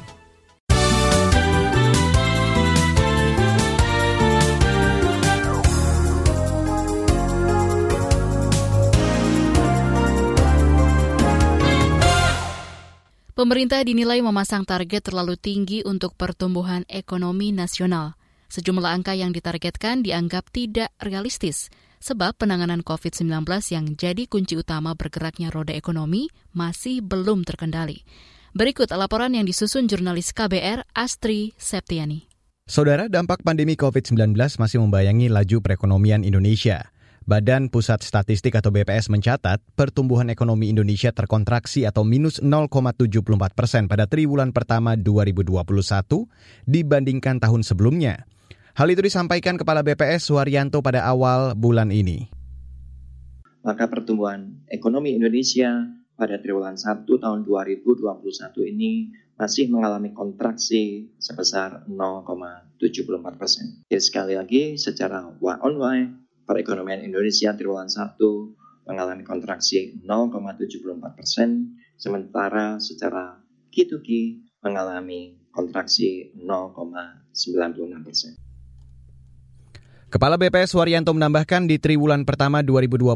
Pemerintah 13.41 13.81
dinilai 13.81 14.21
memasang 14.21 14.69
target 14.69 15.09
terlalu 15.09 15.33
tinggi 15.33 15.81
untuk 15.81 16.13
pertumbuhan 16.13 16.85
ekonomi 16.85 17.49
nasional. 17.49 18.13
Sejumlah 18.53 18.93
angka 18.93 19.17
yang 19.17 19.33
ditargetkan 19.33 20.05
dianggap 20.05 20.53
tidak 20.53 20.93
realistis, 21.01 21.73
sebab 21.97 22.37
penanganan 22.37 22.85
COVID-19 22.85 23.41
yang 23.73 23.97
jadi 23.97 24.29
kunci 24.29 24.61
utama 24.61 24.93
bergeraknya 24.93 25.49
roda 25.49 25.73
ekonomi 25.73 26.29
masih 26.53 27.01
belum 27.01 27.41
terkendali. 27.41 28.05
Berikut 28.53 28.93
laporan 28.93 29.33
yang 29.33 29.49
disusun 29.49 29.89
jurnalis 29.89 30.37
KBR 30.37 30.85
Astri 30.93 31.57
Septiani. 31.57 32.29
Saudara, 32.69 33.09
dampak 33.09 33.41
pandemi 33.41 33.73
COVID-19 33.73 34.37
masih 34.37 34.85
membayangi 34.85 35.33
laju 35.33 35.65
perekonomian 35.65 36.21
Indonesia. 36.21 36.93
Badan 37.31 37.71
Pusat 37.71 38.03
Statistik 38.03 38.59
atau 38.59 38.75
BPS 38.75 39.07
mencatat 39.07 39.63
pertumbuhan 39.79 40.27
ekonomi 40.27 40.67
Indonesia 40.67 41.15
terkontraksi 41.15 41.87
atau 41.87 42.03
minus 42.03 42.43
0,74 42.43 43.07
persen 43.55 43.87
pada 43.87 44.03
triwulan 44.03 44.51
pertama 44.51 44.99
2021 44.99 45.63
dibandingkan 46.67 47.39
tahun 47.39 47.63
sebelumnya. 47.63 48.27
Hal 48.75 48.91
itu 48.91 49.07
disampaikan 49.07 49.55
Kepala 49.55 49.79
BPS 49.79 50.27
Suharyanto 50.27 50.83
pada 50.83 51.07
awal 51.07 51.55
bulan 51.55 51.95
ini. 51.95 52.27
Maka 53.63 53.87
pertumbuhan 53.87 54.67
ekonomi 54.67 55.15
Indonesia 55.15 55.87
pada 56.19 56.35
triwulan 56.35 56.75
1 56.75 57.07
tahun 57.07 57.47
2021 57.47 58.11
ini 58.75 59.15
masih 59.39 59.71
mengalami 59.71 60.11
kontraksi 60.11 61.07
sebesar 61.15 61.87
0,74 61.87 63.39
persen. 63.39 63.87
Jadi 63.87 64.03
sekali 64.03 64.35
lagi 64.35 64.75
secara 64.75 65.31
Y 65.39 65.55
on 65.63 65.79
Y 65.79 66.20
perekonomian 66.51 66.99
Indonesia 66.99 67.55
triwulan 67.55 67.87
1 67.87 68.19
mengalami 68.83 69.23
kontraksi 69.23 69.95
0,74 70.03 71.15
persen, 71.15 71.79
sementara 71.95 72.75
secara 72.83 73.39
Q2Q 73.71 74.07
mengalami 74.59 75.39
kontraksi 75.47 76.35
0,96 76.35 78.03
persen. 78.03 78.35
Kepala 80.11 80.35
BPS 80.35 80.75
Waryanto 80.75 81.15
menambahkan 81.15 81.71
di 81.71 81.79
triwulan 81.79 82.27
pertama 82.27 82.59
2021 82.59 83.15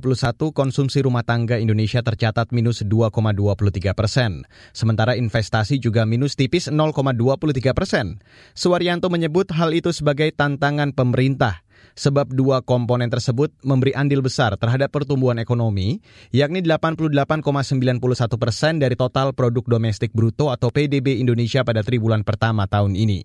konsumsi 0.56 1.04
rumah 1.04 1.28
tangga 1.28 1.60
Indonesia 1.60 2.00
tercatat 2.00 2.56
minus 2.56 2.88
2,23 2.88 3.92
persen. 3.92 4.48
Sementara 4.72 5.20
investasi 5.20 5.76
juga 5.76 6.08
minus 6.08 6.40
tipis 6.40 6.72
0,23 6.72 7.76
persen. 7.76 8.24
Suwaryanto 8.56 9.12
menyebut 9.12 9.52
hal 9.52 9.76
itu 9.76 9.92
sebagai 9.92 10.32
tantangan 10.32 10.96
pemerintah 10.96 11.65
sebab 11.94 12.34
dua 12.34 12.66
komponen 12.66 13.08
tersebut 13.14 13.54
memberi 13.62 13.94
andil 13.94 14.26
besar 14.26 14.58
terhadap 14.58 14.90
pertumbuhan 14.90 15.38
ekonomi, 15.38 16.02
yakni 16.34 16.66
88,91 16.66 18.02
persen 18.42 18.82
dari 18.82 18.98
total 18.98 19.38
produk 19.38 19.78
domestik 19.78 20.10
bruto 20.10 20.50
atau 20.50 20.74
PDB 20.74 21.22
Indonesia 21.22 21.62
pada 21.62 21.86
triwulan 21.86 22.26
pertama 22.26 22.66
tahun 22.66 22.98
ini. 22.98 23.22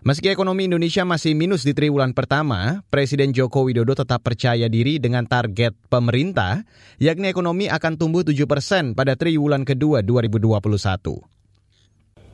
Meski 0.00 0.32
ekonomi 0.32 0.64
Indonesia 0.64 1.04
masih 1.04 1.36
minus 1.36 1.60
di 1.60 1.76
triwulan 1.76 2.16
pertama, 2.16 2.80
Presiden 2.88 3.36
Joko 3.36 3.68
Widodo 3.68 3.92
tetap 3.92 4.24
percaya 4.24 4.64
diri 4.64 4.96
dengan 4.96 5.28
target 5.28 5.76
pemerintah, 5.92 6.64
yakni 6.96 7.28
ekonomi 7.28 7.68
akan 7.68 8.00
tumbuh 8.00 8.24
7 8.24 8.32
persen 8.48 8.96
pada 8.96 9.12
triwulan 9.12 9.68
kedua 9.68 10.00
2021 10.00 11.39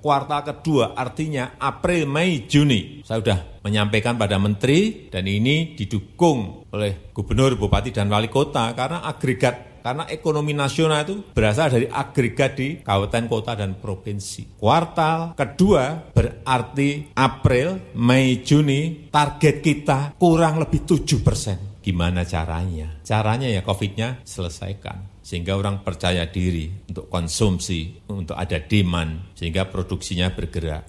kuartal 0.06 0.46
kedua 0.46 0.94
artinya 0.94 1.58
April, 1.58 2.06
Mei, 2.06 2.46
Juni. 2.46 3.02
Saya 3.02 3.18
sudah 3.18 3.38
menyampaikan 3.66 4.14
pada 4.14 4.38
Menteri 4.38 5.10
dan 5.10 5.26
ini 5.26 5.74
didukung 5.74 6.70
oleh 6.70 7.10
Gubernur, 7.10 7.58
Bupati, 7.58 7.90
dan 7.90 8.06
Wali 8.06 8.30
Kota 8.30 8.70
karena 8.70 9.02
agregat 9.02 9.82
karena 9.82 10.06
ekonomi 10.06 10.50
nasional 10.50 11.02
itu 11.06 11.26
berasal 11.30 11.74
dari 11.74 11.86
agregat 11.90 12.58
di 12.58 12.68
kabupaten, 12.86 13.24
kota, 13.26 13.52
dan 13.58 13.78
provinsi. 13.78 14.58
Kuartal 14.58 15.34
kedua 15.34 16.10
berarti 16.10 17.10
April, 17.14 17.94
Mei, 17.98 18.46
Juni, 18.46 19.10
target 19.10 19.58
kita 19.58 20.14
kurang 20.18 20.62
lebih 20.62 20.86
7 20.86 21.22
persen. 21.22 21.75
Gimana 21.86 22.26
caranya? 22.26 22.98
Caranya 23.06 23.46
ya 23.46 23.62
COVID-nya 23.62 24.26
selesaikan 24.26 25.22
sehingga 25.22 25.54
orang 25.54 25.86
percaya 25.86 26.26
diri 26.26 26.66
untuk 26.90 27.06
konsumsi, 27.06 28.02
untuk 28.10 28.34
ada 28.34 28.58
demand, 28.58 29.38
sehingga 29.38 29.70
produksinya 29.70 30.34
bergerak. 30.34 30.82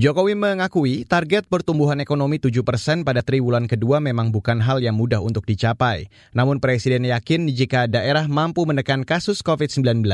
Jokowi 0.00 0.32
mengakui 0.32 1.04
target 1.04 1.44
pertumbuhan 1.44 2.00
ekonomi 2.00 2.40
7 2.40 2.64
persen 2.64 3.04
pada 3.04 3.20
triwulan 3.20 3.68
kedua 3.68 4.00
memang 4.00 4.32
bukan 4.32 4.64
hal 4.64 4.80
yang 4.80 4.96
mudah 4.96 5.20
untuk 5.20 5.44
dicapai. 5.44 6.08
Namun 6.32 6.56
Presiden 6.56 7.04
yakin 7.04 7.52
jika 7.52 7.84
daerah 7.84 8.24
mampu 8.24 8.64
menekan 8.64 9.04
kasus 9.04 9.44
COVID-19, 9.44 10.08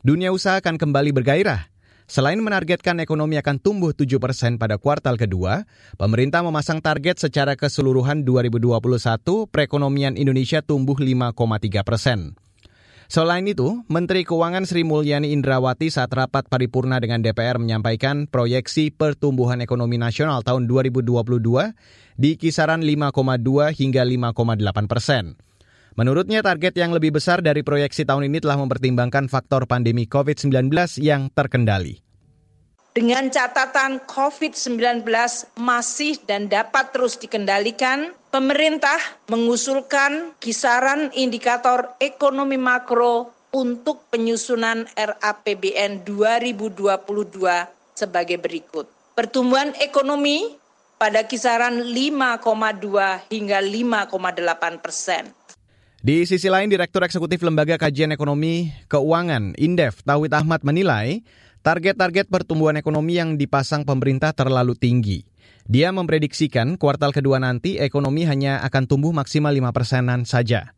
dunia 0.00 0.32
usaha 0.32 0.56
akan 0.64 0.80
kembali 0.80 1.12
bergairah. 1.12 1.68
Selain 2.08 2.40
menargetkan 2.40 3.04
ekonomi 3.04 3.36
akan 3.36 3.60
tumbuh 3.60 3.92
7 3.92 4.16
persen 4.16 4.56
pada 4.56 4.80
kuartal 4.80 5.20
kedua, 5.20 5.68
pemerintah 6.00 6.40
memasang 6.40 6.80
target 6.80 7.20
secara 7.20 7.52
keseluruhan 7.52 8.24
2021 8.24 8.80
perekonomian 9.52 10.16
Indonesia 10.16 10.64
tumbuh 10.64 10.96
5,3 10.96 11.36
persen. 11.84 12.32
Selain 13.12 13.44
itu, 13.44 13.84
Menteri 13.92 14.24
Keuangan 14.24 14.64
Sri 14.64 14.88
Mulyani 14.88 15.36
Indrawati 15.36 15.92
saat 15.92 16.08
rapat 16.08 16.48
paripurna 16.48 16.96
dengan 16.96 17.20
DPR 17.20 17.60
menyampaikan 17.60 18.24
proyeksi 18.24 18.88
pertumbuhan 18.88 19.60
ekonomi 19.60 20.00
nasional 20.00 20.40
tahun 20.40 20.64
2022 20.64 21.12
di 22.16 22.40
kisaran 22.40 22.80
5,2 22.80 23.12
hingga 23.76 24.02
5,8 24.32 24.88
persen. 24.88 25.36
Menurutnya 25.98 26.46
target 26.46 26.78
yang 26.78 26.94
lebih 26.94 27.18
besar 27.18 27.42
dari 27.42 27.66
proyeksi 27.66 28.06
tahun 28.06 28.30
ini 28.30 28.38
telah 28.38 28.54
mempertimbangkan 28.54 29.26
faktor 29.26 29.66
pandemi 29.66 30.06
COVID-19 30.06 30.70
yang 31.02 31.26
terkendali. 31.34 31.98
Dengan 32.94 33.26
catatan 33.26 34.06
COVID-19 34.06 35.02
masih 35.58 36.22
dan 36.22 36.46
dapat 36.46 36.94
terus 36.94 37.18
dikendalikan, 37.18 38.14
pemerintah 38.30 38.94
mengusulkan 39.26 40.38
kisaran 40.38 41.10
indikator 41.18 41.90
ekonomi 41.98 42.62
makro 42.62 43.34
untuk 43.50 44.06
penyusunan 44.06 44.86
RAPBN 44.94 46.06
2022 46.06 46.94
sebagai 47.98 48.38
berikut. 48.38 48.86
Pertumbuhan 49.18 49.74
ekonomi 49.82 50.54
pada 50.94 51.26
kisaran 51.26 51.90
5,2 51.90 53.34
hingga 53.34 53.58
5,8 53.58 54.78
persen. 54.78 55.37
Di 55.98 56.22
sisi 56.30 56.46
lain, 56.46 56.70
Direktur 56.70 57.02
Eksekutif 57.02 57.42
Lembaga 57.42 57.74
Kajian 57.74 58.14
Ekonomi 58.14 58.70
Keuangan 58.86 59.58
Indef 59.58 60.06
Tauhid 60.06 60.30
Ahmad 60.30 60.62
menilai 60.62 61.26
target-target 61.66 62.30
pertumbuhan 62.30 62.78
ekonomi 62.78 63.18
yang 63.18 63.34
dipasang 63.34 63.82
pemerintah 63.82 64.30
terlalu 64.30 64.78
tinggi. 64.78 65.26
Dia 65.66 65.90
memprediksikan 65.90 66.78
kuartal 66.78 67.10
kedua 67.10 67.42
nanti 67.42 67.82
ekonomi 67.82 68.22
hanya 68.30 68.62
akan 68.62 68.86
tumbuh 68.86 69.10
maksimal 69.10 69.50
5 69.50 69.74
persenan 69.74 70.22
saja. 70.22 70.70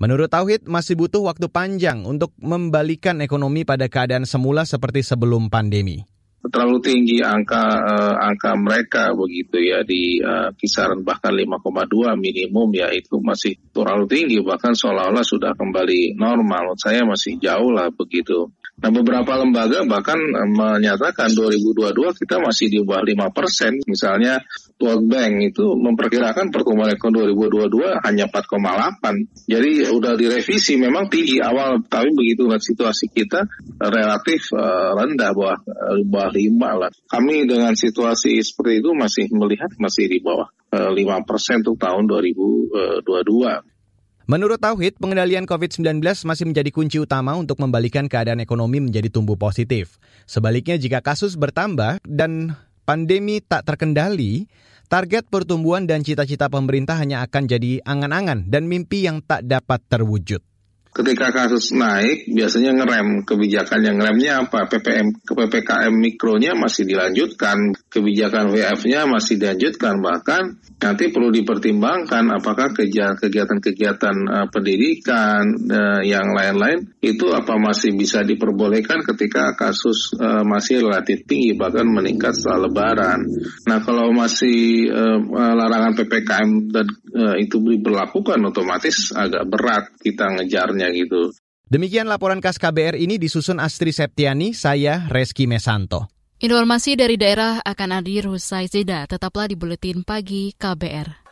Menurut 0.00 0.32
Tauhid, 0.32 0.64
masih 0.64 0.96
butuh 0.96 1.20
waktu 1.20 1.52
panjang 1.52 2.08
untuk 2.08 2.32
membalikan 2.40 3.20
ekonomi 3.20 3.68
pada 3.68 3.92
keadaan 3.92 4.24
semula 4.24 4.64
seperti 4.64 5.04
sebelum 5.04 5.52
pandemi 5.52 6.08
terlalu 6.42 6.82
tinggi 6.82 7.22
angka 7.22 7.62
uh, 7.62 8.14
angka 8.18 8.58
mereka 8.58 9.14
begitu 9.14 9.62
ya 9.62 9.86
di 9.86 10.18
uh, 10.18 10.50
kisaran 10.58 11.06
bahkan 11.06 11.30
5,2 11.30 12.18
minimum 12.18 12.74
ya 12.74 12.90
itu 12.90 13.22
masih 13.22 13.54
terlalu 13.70 14.10
tinggi 14.10 14.38
bahkan 14.42 14.74
seolah-olah 14.74 15.22
sudah 15.22 15.54
kembali 15.54 16.18
normal. 16.18 16.74
Saya 16.74 17.06
masih 17.06 17.38
jauh 17.38 17.70
lah 17.70 17.94
begitu. 17.94 18.50
Nah 18.82 18.90
beberapa 18.90 19.38
lembaga 19.38 19.86
bahkan 19.86 20.18
eh, 20.18 20.50
menyatakan 20.50 21.30
2022 21.30 22.18
kita 22.18 22.42
masih 22.42 22.66
di 22.66 22.78
bawah 22.82 23.06
5 23.06 23.30
persen. 23.30 23.78
Misalnya 23.86 24.42
World 24.82 25.06
Bank 25.06 25.54
itu 25.54 25.78
memperkirakan 25.78 26.50
pertumbuhan 26.50 26.90
ekonomi 26.90 27.30
2022 27.30 28.02
hanya 28.02 28.26
4,8. 28.26 29.46
Jadi 29.46 29.70
udah 29.88 30.12
direvisi 30.18 30.74
memang 30.74 31.06
tinggi 31.06 31.38
awal 31.38 31.86
tapi 31.86 32.10
begitu 32.10 32.50
situasi 32.50 33.06
kita 33.14 33.46
relatif 33.78 34.50
uh, 34.52 34.98
rendah 34.98 35.30
bawah 35.30 35.58
uh, 35.62 36.02
bawah 36.02 36.30
5 36.34 36.82
lah. 36.82 36.90
Kami 37.06 37.46
dengan 37.46 37.78
situasi 37.78 38.42
seperti 38.42 38.82
itu 38.82 38.90
masih 38.90 39.30
melihat 39.30 39.70
masih 39.78 40.10
di 40.10 40.18
bawah 40.18 40.50
uh, 40.74 40.90
5 40.90 41.28
persen 41.28 41.62
untuk 41.62 41.78
tahun 41.78 42.10
2022. 42.10 43.72
Menurut 44.30 44.62
Tauhid, 44.62 45.02
pengendalian 45.02 45.44
COVID-19 45.50 45.98
masih 46.24 46.44
menjadi 46.46 46.70
kunci 46.70 47.02
utama 47.02 47.34
untuk 47.34 47.58
membalikan 47.58 48.06
keadaan 48.06 48.38
ekonomi 48.38 48.78
menjadi 48.78 49.10
tumbuh 49.10 49.34
positif. 49.34 49.98
Sebaliknya, 50.30 50.78
jika 50.78 51.02
kasus 51.02 51.34
bertambah 51.34 51.98
dan 52.06 52.54
pandemi 52.86 53.42
tak 53.42 53.66
terkendali, 53.66 54.46
target 54.92 55.24
pertumbuhan 55.24 55.88
dan 55.88 56.04
cita-cita 56.04 56.52
pemerintah 56.52 57.00
hanya 57.00 57.24
akan 57.24 57.48
jadi 57.48 57.80
angan-angan 57.80 58.44
dan 58.52 58.68
mimpi 58.68 59.08
yang 59.08 59.24
tak 59.24 59.48
dapat 59.48 59.80
terwujud 59.88 60.44
ketika 60.92 61.32
kasus 61.32 61.72
naik 61.72 62.28
biasanya 62.28 62.76
ngerem. 62.76 63.24
Kebijakan 63.24 63.80
yang 63.80 63.96
ngeremnya 63.96 64.32
apa? 64.46 64.68
PPM 64.68 65.16
ke 65.24 65.32
PPKM 65.32 65.92
mikronya 65.92 66.52
masih 66.52 66.84
dilanjutkan. 66.84 67.72
Kebijakan 67.88 68.52
WF-nya 68.52 69.08
masih 69.08 69.40
dilanjutkan. 69.40 69.98
Bahkan 70.04 70.42
nanti 70.84 71.08
perlu 71.08 71.32
dipertimbangkan 71.32 72.28
apakah 72.36 72.76
kegiatan-kegiatan 72.76 74.16
uh, 74.28 74.46
pendidikan 74.52 75.42
uh, 75.72 76.00
yang 76.04 76.28
lain-lain 76.36 76.92
itu 77.00 77.32
apa 77.32 77.56
masih 77.56 77.96
bisa 77.96 78.20
diperbolehkan 78.22 79.00
ketika 79.06 79.56
kasus 79.56 80.12
uh, 80.20 80.44
masih 80.44 80.84
relatif 80.84 81.24
tinggi 81.24 81.56
bahkan 81.56 81.88
meningkat 81.88 82.36
setelah 82.36 82.68
lebaran. 82.68 83.24
Nah 83.64 83.80
kalau 83.80 84.12
masih 84.12 84.90
uh, 84.92 85.18
larangan 85.32 85.96
PPKM 85.96 86.50
dan 86.68 86.86
uh, 87.16 87.36
itu 87.40 87.56
diberlakukan 87.62 88.42
otomatis 88.44 89.14
agak 89.14 89.48
berat 89.48 89.84
kita 90.02 90.28
ngejarnya 90.36 90.81
gitu. 90.90 91.30
Demikian 91.70 92.10
laporan 92.10 92.42
khas 92.42 92.58
KBR 92.58 92.98
ini 92.98 93.16
disusun 93.16 93.62
Astri 93.62 93.94
Septiani, 93.94 94.52
saya 94.52 95.06
Reski 95.08 95.48
Mesanto. 95.48 96.10
Informasi 96.42 96.98
dari 96.98 97.14
daerah 97.14 97.62
akan 97.62 98.02
hadir 98.02 98.26
usai 98.26 98.66
jeda. 98.66 99.06
Tetaplah 99.06 99.46
di 99.46 99.54
Buletin 99.54 100.02
Pagi 100.02 100.50
KBR. 100.58 101.22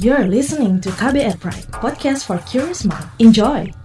You're 0.00 0.24
listening 0.24 0.80
to 0.80 0.88
KBR 0.96 1.36
Pride, 1.36 1.68
podcast 1.76 2.24
for 2.24 2.40
curious 2.48 2.88
mind. 2.88 3.04
Enjoy! 3.20 3.79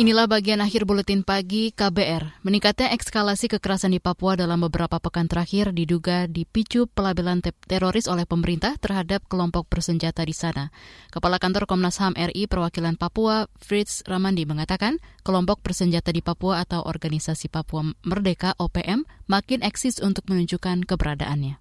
Inilah 0.00 0.24
bagian 0.24 0.64
akhir 0.64 0.88
buletin 0.88 1.20
pagi 1.20 1.76
KBR. 1.76 2.40
Meningkatnya 2.40 2.88
ekskalasi 2.96 3.52
kekerasan 3.52 3.92
di 3.92 4.00
Papua 4.00 4.32
dalam 4.32 4.64
beberapa 4.64 4.96
pekan 4.96 5.28
terakhir 5.28 5.76
diduga 5.76 6.24
dipicu 6.24 6.88
pelabelan 6.88 7.44
te 7.44 7.52
teroris 7.68 8.08
oleh 8.08 8.24
pemerintah 8.24 8.80
terhadap 8.80 9.20
kelompok 9.28 9.68
bersenjata 9.68 10.24
di 10.24 10.32
sana. 10.32 10.72
Kepala 11.12 11.36
Kantor 11.36 11.68
Komnas 11.68 12.00
HAM 12.00 12.16
RI 12.16 12.48
Perwakilan 12.48 12.96
Papua, 12.96 13.44
Fritz 13.60 14.00
Ramandi 14.08 14.48
mengatakan, 14.48 14.96
kelompok 15.20 15.60
bersenjata 15.60 16.16
di 16.16 16.24
Papua 16.24 16.64
atau 16.64 16.80
Organisasi 16.80 17.52
Papua 17.52 17.92
Merdeka 18.00 18.56
OPM 18.56 19.04
makin 19.28 19.60
eksis 19.60 20.00
untuk 20.00 20.24
menunjukkan 20.32 20.88
keberadaannya 20.88 21.60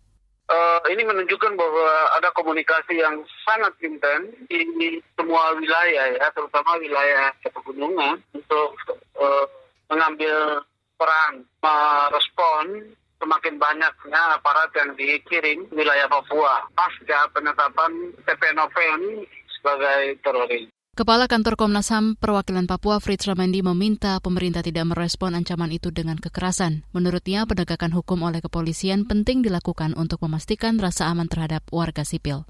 uh, 0.50 0.82
ini 0.90 1.06
menunjukkan 1.06 1.54
bahwa 1.56 1.92
ada 2.18 2.30
komunikasi 2.34 3.00
yang 3.00 3.22
sangat 3.46 3.74
intens 3.86 4.34
di 4.50 5.00
semua 5.16 5.56
wilayah 5.56 6.18
ya, 6.18 6.28
terutama 6.34 6.76
wilayah 6.82 7.32
pegunungan 7.46 8.20
untuk 8.34 8.76
uh, 9.22 9.46
mengambil 9.90 10.66
peran 11.00 11.48
merespon 11.64 12.66
semakin 13.20 13.56
banyaknya 13.60 14.22
aparat 14.36 14.72
yang 14.76 14.96
dikirim 14.96 15.68
wilayah 15.72 16.08
Papua 16.08 16.68
pasca 16.76 17.28
penetapan 17.36 18.16
TPNOV 18.24 18.76
ini 19.00 19.28
sebagai 19.60 20.18
teroris. 20.24 20.72
Kepala 21.00 21.32
Kantor 21.32 21.56
Komnas 21.56 21.96
HAM 21.96 22.20
Perwakilan 22.20 22.68
Papua 22.68 23.00
Fritz 23.00 23.24
Ramandi 23.24 23.64
meminta 23.64 24.20
pemerintah 24.20 24.60
tidak 24.60 24.84
merespon 24.84 25.32
ancaman 25.32 25.72
itu 25.72 25.96
dengan 25.96 26.20
kekerasan. 26.20 26.84
Menurutnya, 26.92 27.48
penegakan 27.48 27.96
hukum 27.96 28.20
oleh 28.28 28.44
kepolisian 28.44 29.08
penting 29.08 29.40
dilakukan 29.40 29.96
untuk 29.96 30.20
memastikan 30.28 30.76
rasa 30.76 31.08
aman 31.08 31.32
terhadap 31.32 31.64
warga 31.72 32.04
sipil. 32.04 32.44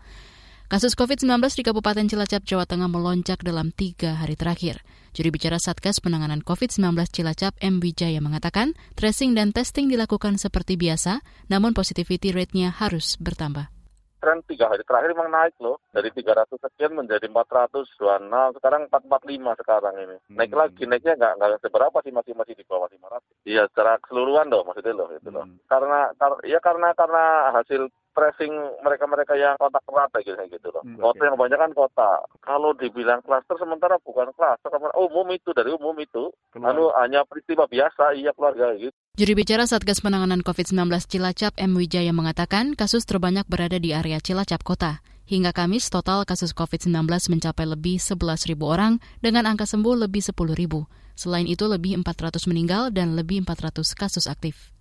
Kasus 0.66 0.98
COVID-19 0.98 1.30
di 1.46 1.62
Kabupaten 1.62 2.10
Cilacap, 2.10 2.42
Jawa 2.42 2.66
Tengah 2.66 2.90
melonjak 2.90 3.46
dalam 3.46 3.70
tiga 3.70 4.18
hari 4.18 4.34
terakhir. 4.34 4.82
Juri 5.14 5.30
bicara 5.30 5.62
Satgas 5.62 6.02
Penanganan 6.02 6.42
COVID-19 6.42 7.06
Cilacap, 7.06 7.54
M. 7.62 7.78
Wijaya 7.78 8.18
mengatakan, 8.18 8.74
tracing 8.98 9.38
dan 9.38 9.54
testing 9.54 9.94
dilakukan 9.94 10.42
seperti 10.42 10.74
biasa, 10.74 11.22
namun 11.54 11.78
positivity 11.78 12.34
rate-nya 12.34 12.74
harus 12.74 13.14
bertambah 13.22 13.70
tren 14.20 14.44
tiga 14.46 14.68
hari 14.68 14.84
terakhir 14.84 15.16
memang 15.16 15.32
naik 15.32 15.56
loh 15.64 15.80
dari 15.96 16.12
300 16.12 16.52
sekian 16.52 16.94
menjadi 16.94 17.26
426 17.32 18.60
sekarang 18.60 18.82
445 18.92 19.62
sekarang 19.64 19.96
ini 19.98 20.18
hmm. 20.20 20.38
naik 20.38 20.54
lagi 20.54 20.84
naiknya 20.84 21.16
nggak 21.16 21.34
nggak 21.40 21.62
seberapa 21.64 21.98
sih 22.04 22.14
masih 22.14 22.34
masih 22.36 22.54
di 22.54 22.68
bawah 22.68 22.92
500 22.92 23.48
iya 23.48 23.64
secara 23.72 23.98
keseluruhan 24.04 24.52
loh 24.52 24.68
maksudnya 24.68 24.94
loh 24.94 25.08
itu 25.16 25.30
loh 25.32 25.48
hmm. 25.48 25.66
karena 25.72 26.12
kar, 26.20 26.32
ya 26.44 26.60
karena 26.60 26.92
karena 26.94 27.24
hasil 27.56 27.88
tracing 28.20 28.52
mereka-mereka 28.84 29.34
yang 29.40 29.56
kontak 29.56 29.86
erat 29.88 30.12
gitu 30.26 30.36
gitu 30.36 30.68
loh. 30.74 30.84
Hmm, 30.84 31.00
kota 31.00 31.24
yang 31.24 31.40
banyak 31.40 31.56
kan 31.56 31.72
kota. 31.72 32.12
Kalau 32.44 32.76
dibilang 32.76 33.24
klaster 33.24 33.56
sementara 33.56 33.96
bukan 34.02 34.34
klaster, 34.36 34.74
umum 35.00 35.28
itu 35.32 35.56
dari 35.56 35.72
umum 35.72 35.96
itu. 36.02 36.34
Lalu 36.58 36.92
hanya 37.00 37.24
peristiwa 37.24 37.70
biasa, 37.70 38.18
iya 38.18 38.36
keluarga 38.36 38.76
gitu. 38.76 38.96
Juri 39.20 39.36
bicara 39.36 39.68
Satgas 39.68 40.00
Penanganan 40.00 40.40
COVID-19 40.48 40.80
Cilacap 41.04 41.52
M. 41.60 41.76
Wijaya 41.76 42.16
mengatakan 42.16 42.72
kasus 42.72 43.04
terbanyak 43.04 43.44
berada 43.52 43.76
di 43.76 43.92
area 43.92 44.16
Cilacap 44.24 44.64
Kota. 44.64 45.04
Hingga 45.28 45.52
Kamis, 45.52 45.92
total 45.92 46.24
kasus 46.24 46.56
COVID-19 46.56 47.04
mencapai 47.28 47.68
lebih 47.68 48.00
11.000 48.00 48.56
orang 48.64 49.04
dengan 49.20 49.44
angka 49.44 49.68
sembuh 49.68 50.08
lebih 50.08 50.24
10.000. 50.24 50.56
Selain 51.20 51.44
itu, 51.52 51.68
lebih 51.68 52.00
400 52.00 52.48
meninggal 52.48 52.96
dan 52.96 53.20
lebih 53.20 53.44
400 53.44 53.92
kasus 53.92 54.24
aktif. 54.24 54.72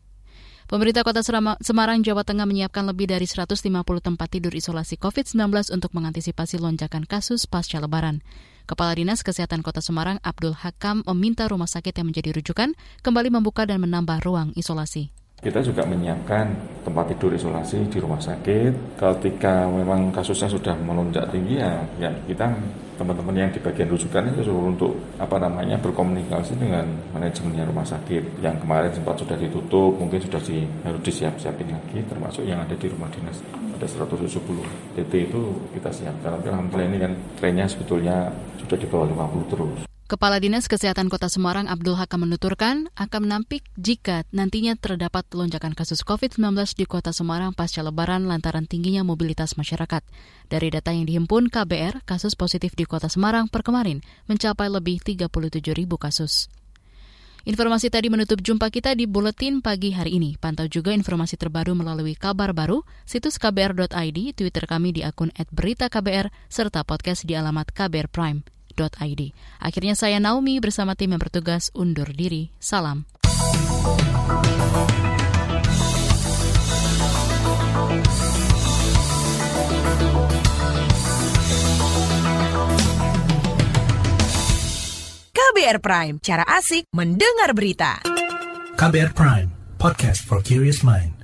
Pemerintah 0.71 1.03
Kota 1.03 1.27
Semarang, 1.59 2.07
Jawa 2.07 2.23
Tengah 2.23 2.47
menyiapkan 2.47 2.87
lebih 2.87 3.11
dari 3.11 3.27
150 3.27 3.59
tempat 3.99 4.29
tidur 4.31 4.55
isolasi 4.55 5.03
COVID-19 5.03 5.75
untuk 5.75 5.91
mengantisipasi 5.99 6.63
lonjakan 6.63 7.11
kasus 7.11 7.51
pasca 7.51 7.83
lebaran. 7.83 8.23
Kepala 8.69 8.93
Dinas 8.93 9.25
Kesehatan 9.25 9.65
Kota 9.65 9.81
Semarang, 9.81 10.21
Abdul 10.21 10.53
Hakam, 10.53 11.01
meminta 11.09 11.49
rumah 11.49 11.65
sakit 11.65 11.97
yang 11.97 12.13
menjadi 12.13 12.37
rujukan 12.37 12.77
kembali 13.01 13.33
membuka 13.33 13.65
dan 13.65 13.81
menambah 13.81 14.21
ruang 14.21 14.53
isolasi. 14.61 15.09
Kita 15.41 15.65
juga 15.65 15.89
menyiapkan 15.89 16.53
tempat 16.85 17.15
tidur 17.15 17.33
isolasi 17.33 17.89
di 17.89 17.97
rumah 17.97 18.21
sakit. 18.21 19.01
Ketika 19.01 19.65
memang 19.73 20.13
kasusnya 20.13 20.53
sudah 20.53 20.77
melonjak 20.85 21.33
tinggi 21.33 21.57
ya, 21.57 21.81
ya 21.97 22.13
kita 22.29 22.45
teman-teman 23.01 23.47
yang 23.47 23.49
di 23.49 23.63
bagian 23.63 23.89
rujukan 23.89 24.37
itu 24.37 24.45
suruh 24.45 24.69
untuk 24.69 24.93
apa 25.17 25.41
namanya 25.41 25.81
berkomunikasi 25.81 26.61
dengan 26.61 26.85
manajemennya 27.17 27.65
rumah 27.65 27.89
sakit 27.89 28.45
yang 28.45 28.61
kemarin 28.61 28.93
sempat 28.93 29.17
sudah 29.17 29.39
ditutup, 29.41 29.97
mungkin 29.97 30.21
sudah 30.21 30.43
di, 30.45 30.69
harus 30.85 31.01
disiap-siapin 31.01 31.73
lagi, 31.73 32.05
termasuk 32.05 32.45
yang 32.45 32.61
ada 32.61 32.77
di 32.77 32.85
rumah 32.85 33.09
dinas 33.09 33.41
ada 33.79 33.87
170 33.87 34.43
TT 34.99 35.13
itu 35.31 35.41
kita 35.79 35.89
siapkan. 35.95 36.35
Tapi 36.35 36.51
alhamdulillah 36.51 36.89
ini 36.91 36.99
kan 36.99 37.13
trennya 37.39 37.71
sebetulnya 37.71 38.27
bawah 38.77 39.09
50 39.09 39.53
terus. 39.53 39.89
Kepala 40.09 40.41
Dinas 40.41 40.73
Kesehatan 40.73 41.13
Kota 41.13 41.29
Semarang 41.29 41.69
Abdul 41.69 41.93
Hakam 42.01 42.25
menuturkan 42.25 42.89
akan 42.97 43.29
menampik 43.29 43.61
jika 43.77 44.25
nantinya 44.33 44.73
terdapat 44.73 45.29
lonjakan 45.37 45.77
kasus 45.77 46.01
COVID-19 46.01 46.57
di 46.81 46.89
Kota 46.89 47.13
Semarang 47.13 47.53
pasca 47.53 47.85
lebaran 47.85 48.25
lantaran 48.25 48.65
tingginya 48.65 49.05
mobilitas 49.05 49.61
masyarakat. 49.61 50.01
Dari 50.49 50.73
data 50.73 50.97
yang 50.97 51.05
dihimpun 51.05 51.53
KBR, 51.53 52.09
kasus 52.09 52.41
positif 52.41 52.73
di 52.73 52.89
Kota 52.89 53.13
Semarang 53.13 53.53
per 53.53 53.61
kemarin 53.61 54.01
mencapai 54.33 54.73
lebih 54.73 55.05
37 55.05 55.29
ribu 55.77 56.01
kasus. 56.01 56.49
Informasi 57.45 57.93
tadi 57.93 58.09
menutup 58.09 58.41
jumpa 58.41 58.73
kita 58.73 58.97
di 58.97 59.05
Buletin 59.05 59.61
Pagi 59.61 59.93
hari 59.93 60.17
ini. 60.17 60.41
Pantau 60.41 60.73
juga 60.73 60.97
informasi 60.97 61.37
terbaru 61.37 61.77
melalui 61.77 62.17
kabar 62.17 62.57
baru, 62.57 62.81
situs 63.05 63.37
kbr.id, 63.37 64.19
Twitter 64.33 64.65
kami 64.65 64.97
di 64.97 65.05
akun 65.05 65.29
@beritaKBR, 65.37 66.33
serta 66.49 66.81
podcast 66.81 67.29
di 67.29 67.37
alamat 67.37 67.77
kbrprime.id. 68.79 69.35
Akhirnya 69.59 69.99
saya 69.99 70.23
Naomi 70.23 70.63
bersama 70.63 70.95
tim 70.95 71.11
yang 71.11 71.23
bertugas 71.23 71.75
undur 71.75 72.07
diri. 72.15 72.55
Salam. 72.63 73.03
KBR 85.35 85.83
Prime, 85.83 86.17
cara 86.23 86.47
asik 86.47 86.87
mendengar 86.95 87.51
berita. 87.51 87.99
KBR 88.79 89.11
Prime, 89.11 89.51
podcast 89.83 90.23
for 90.23 90.39
curious 90.39 90.87
mind. 90.87 91.18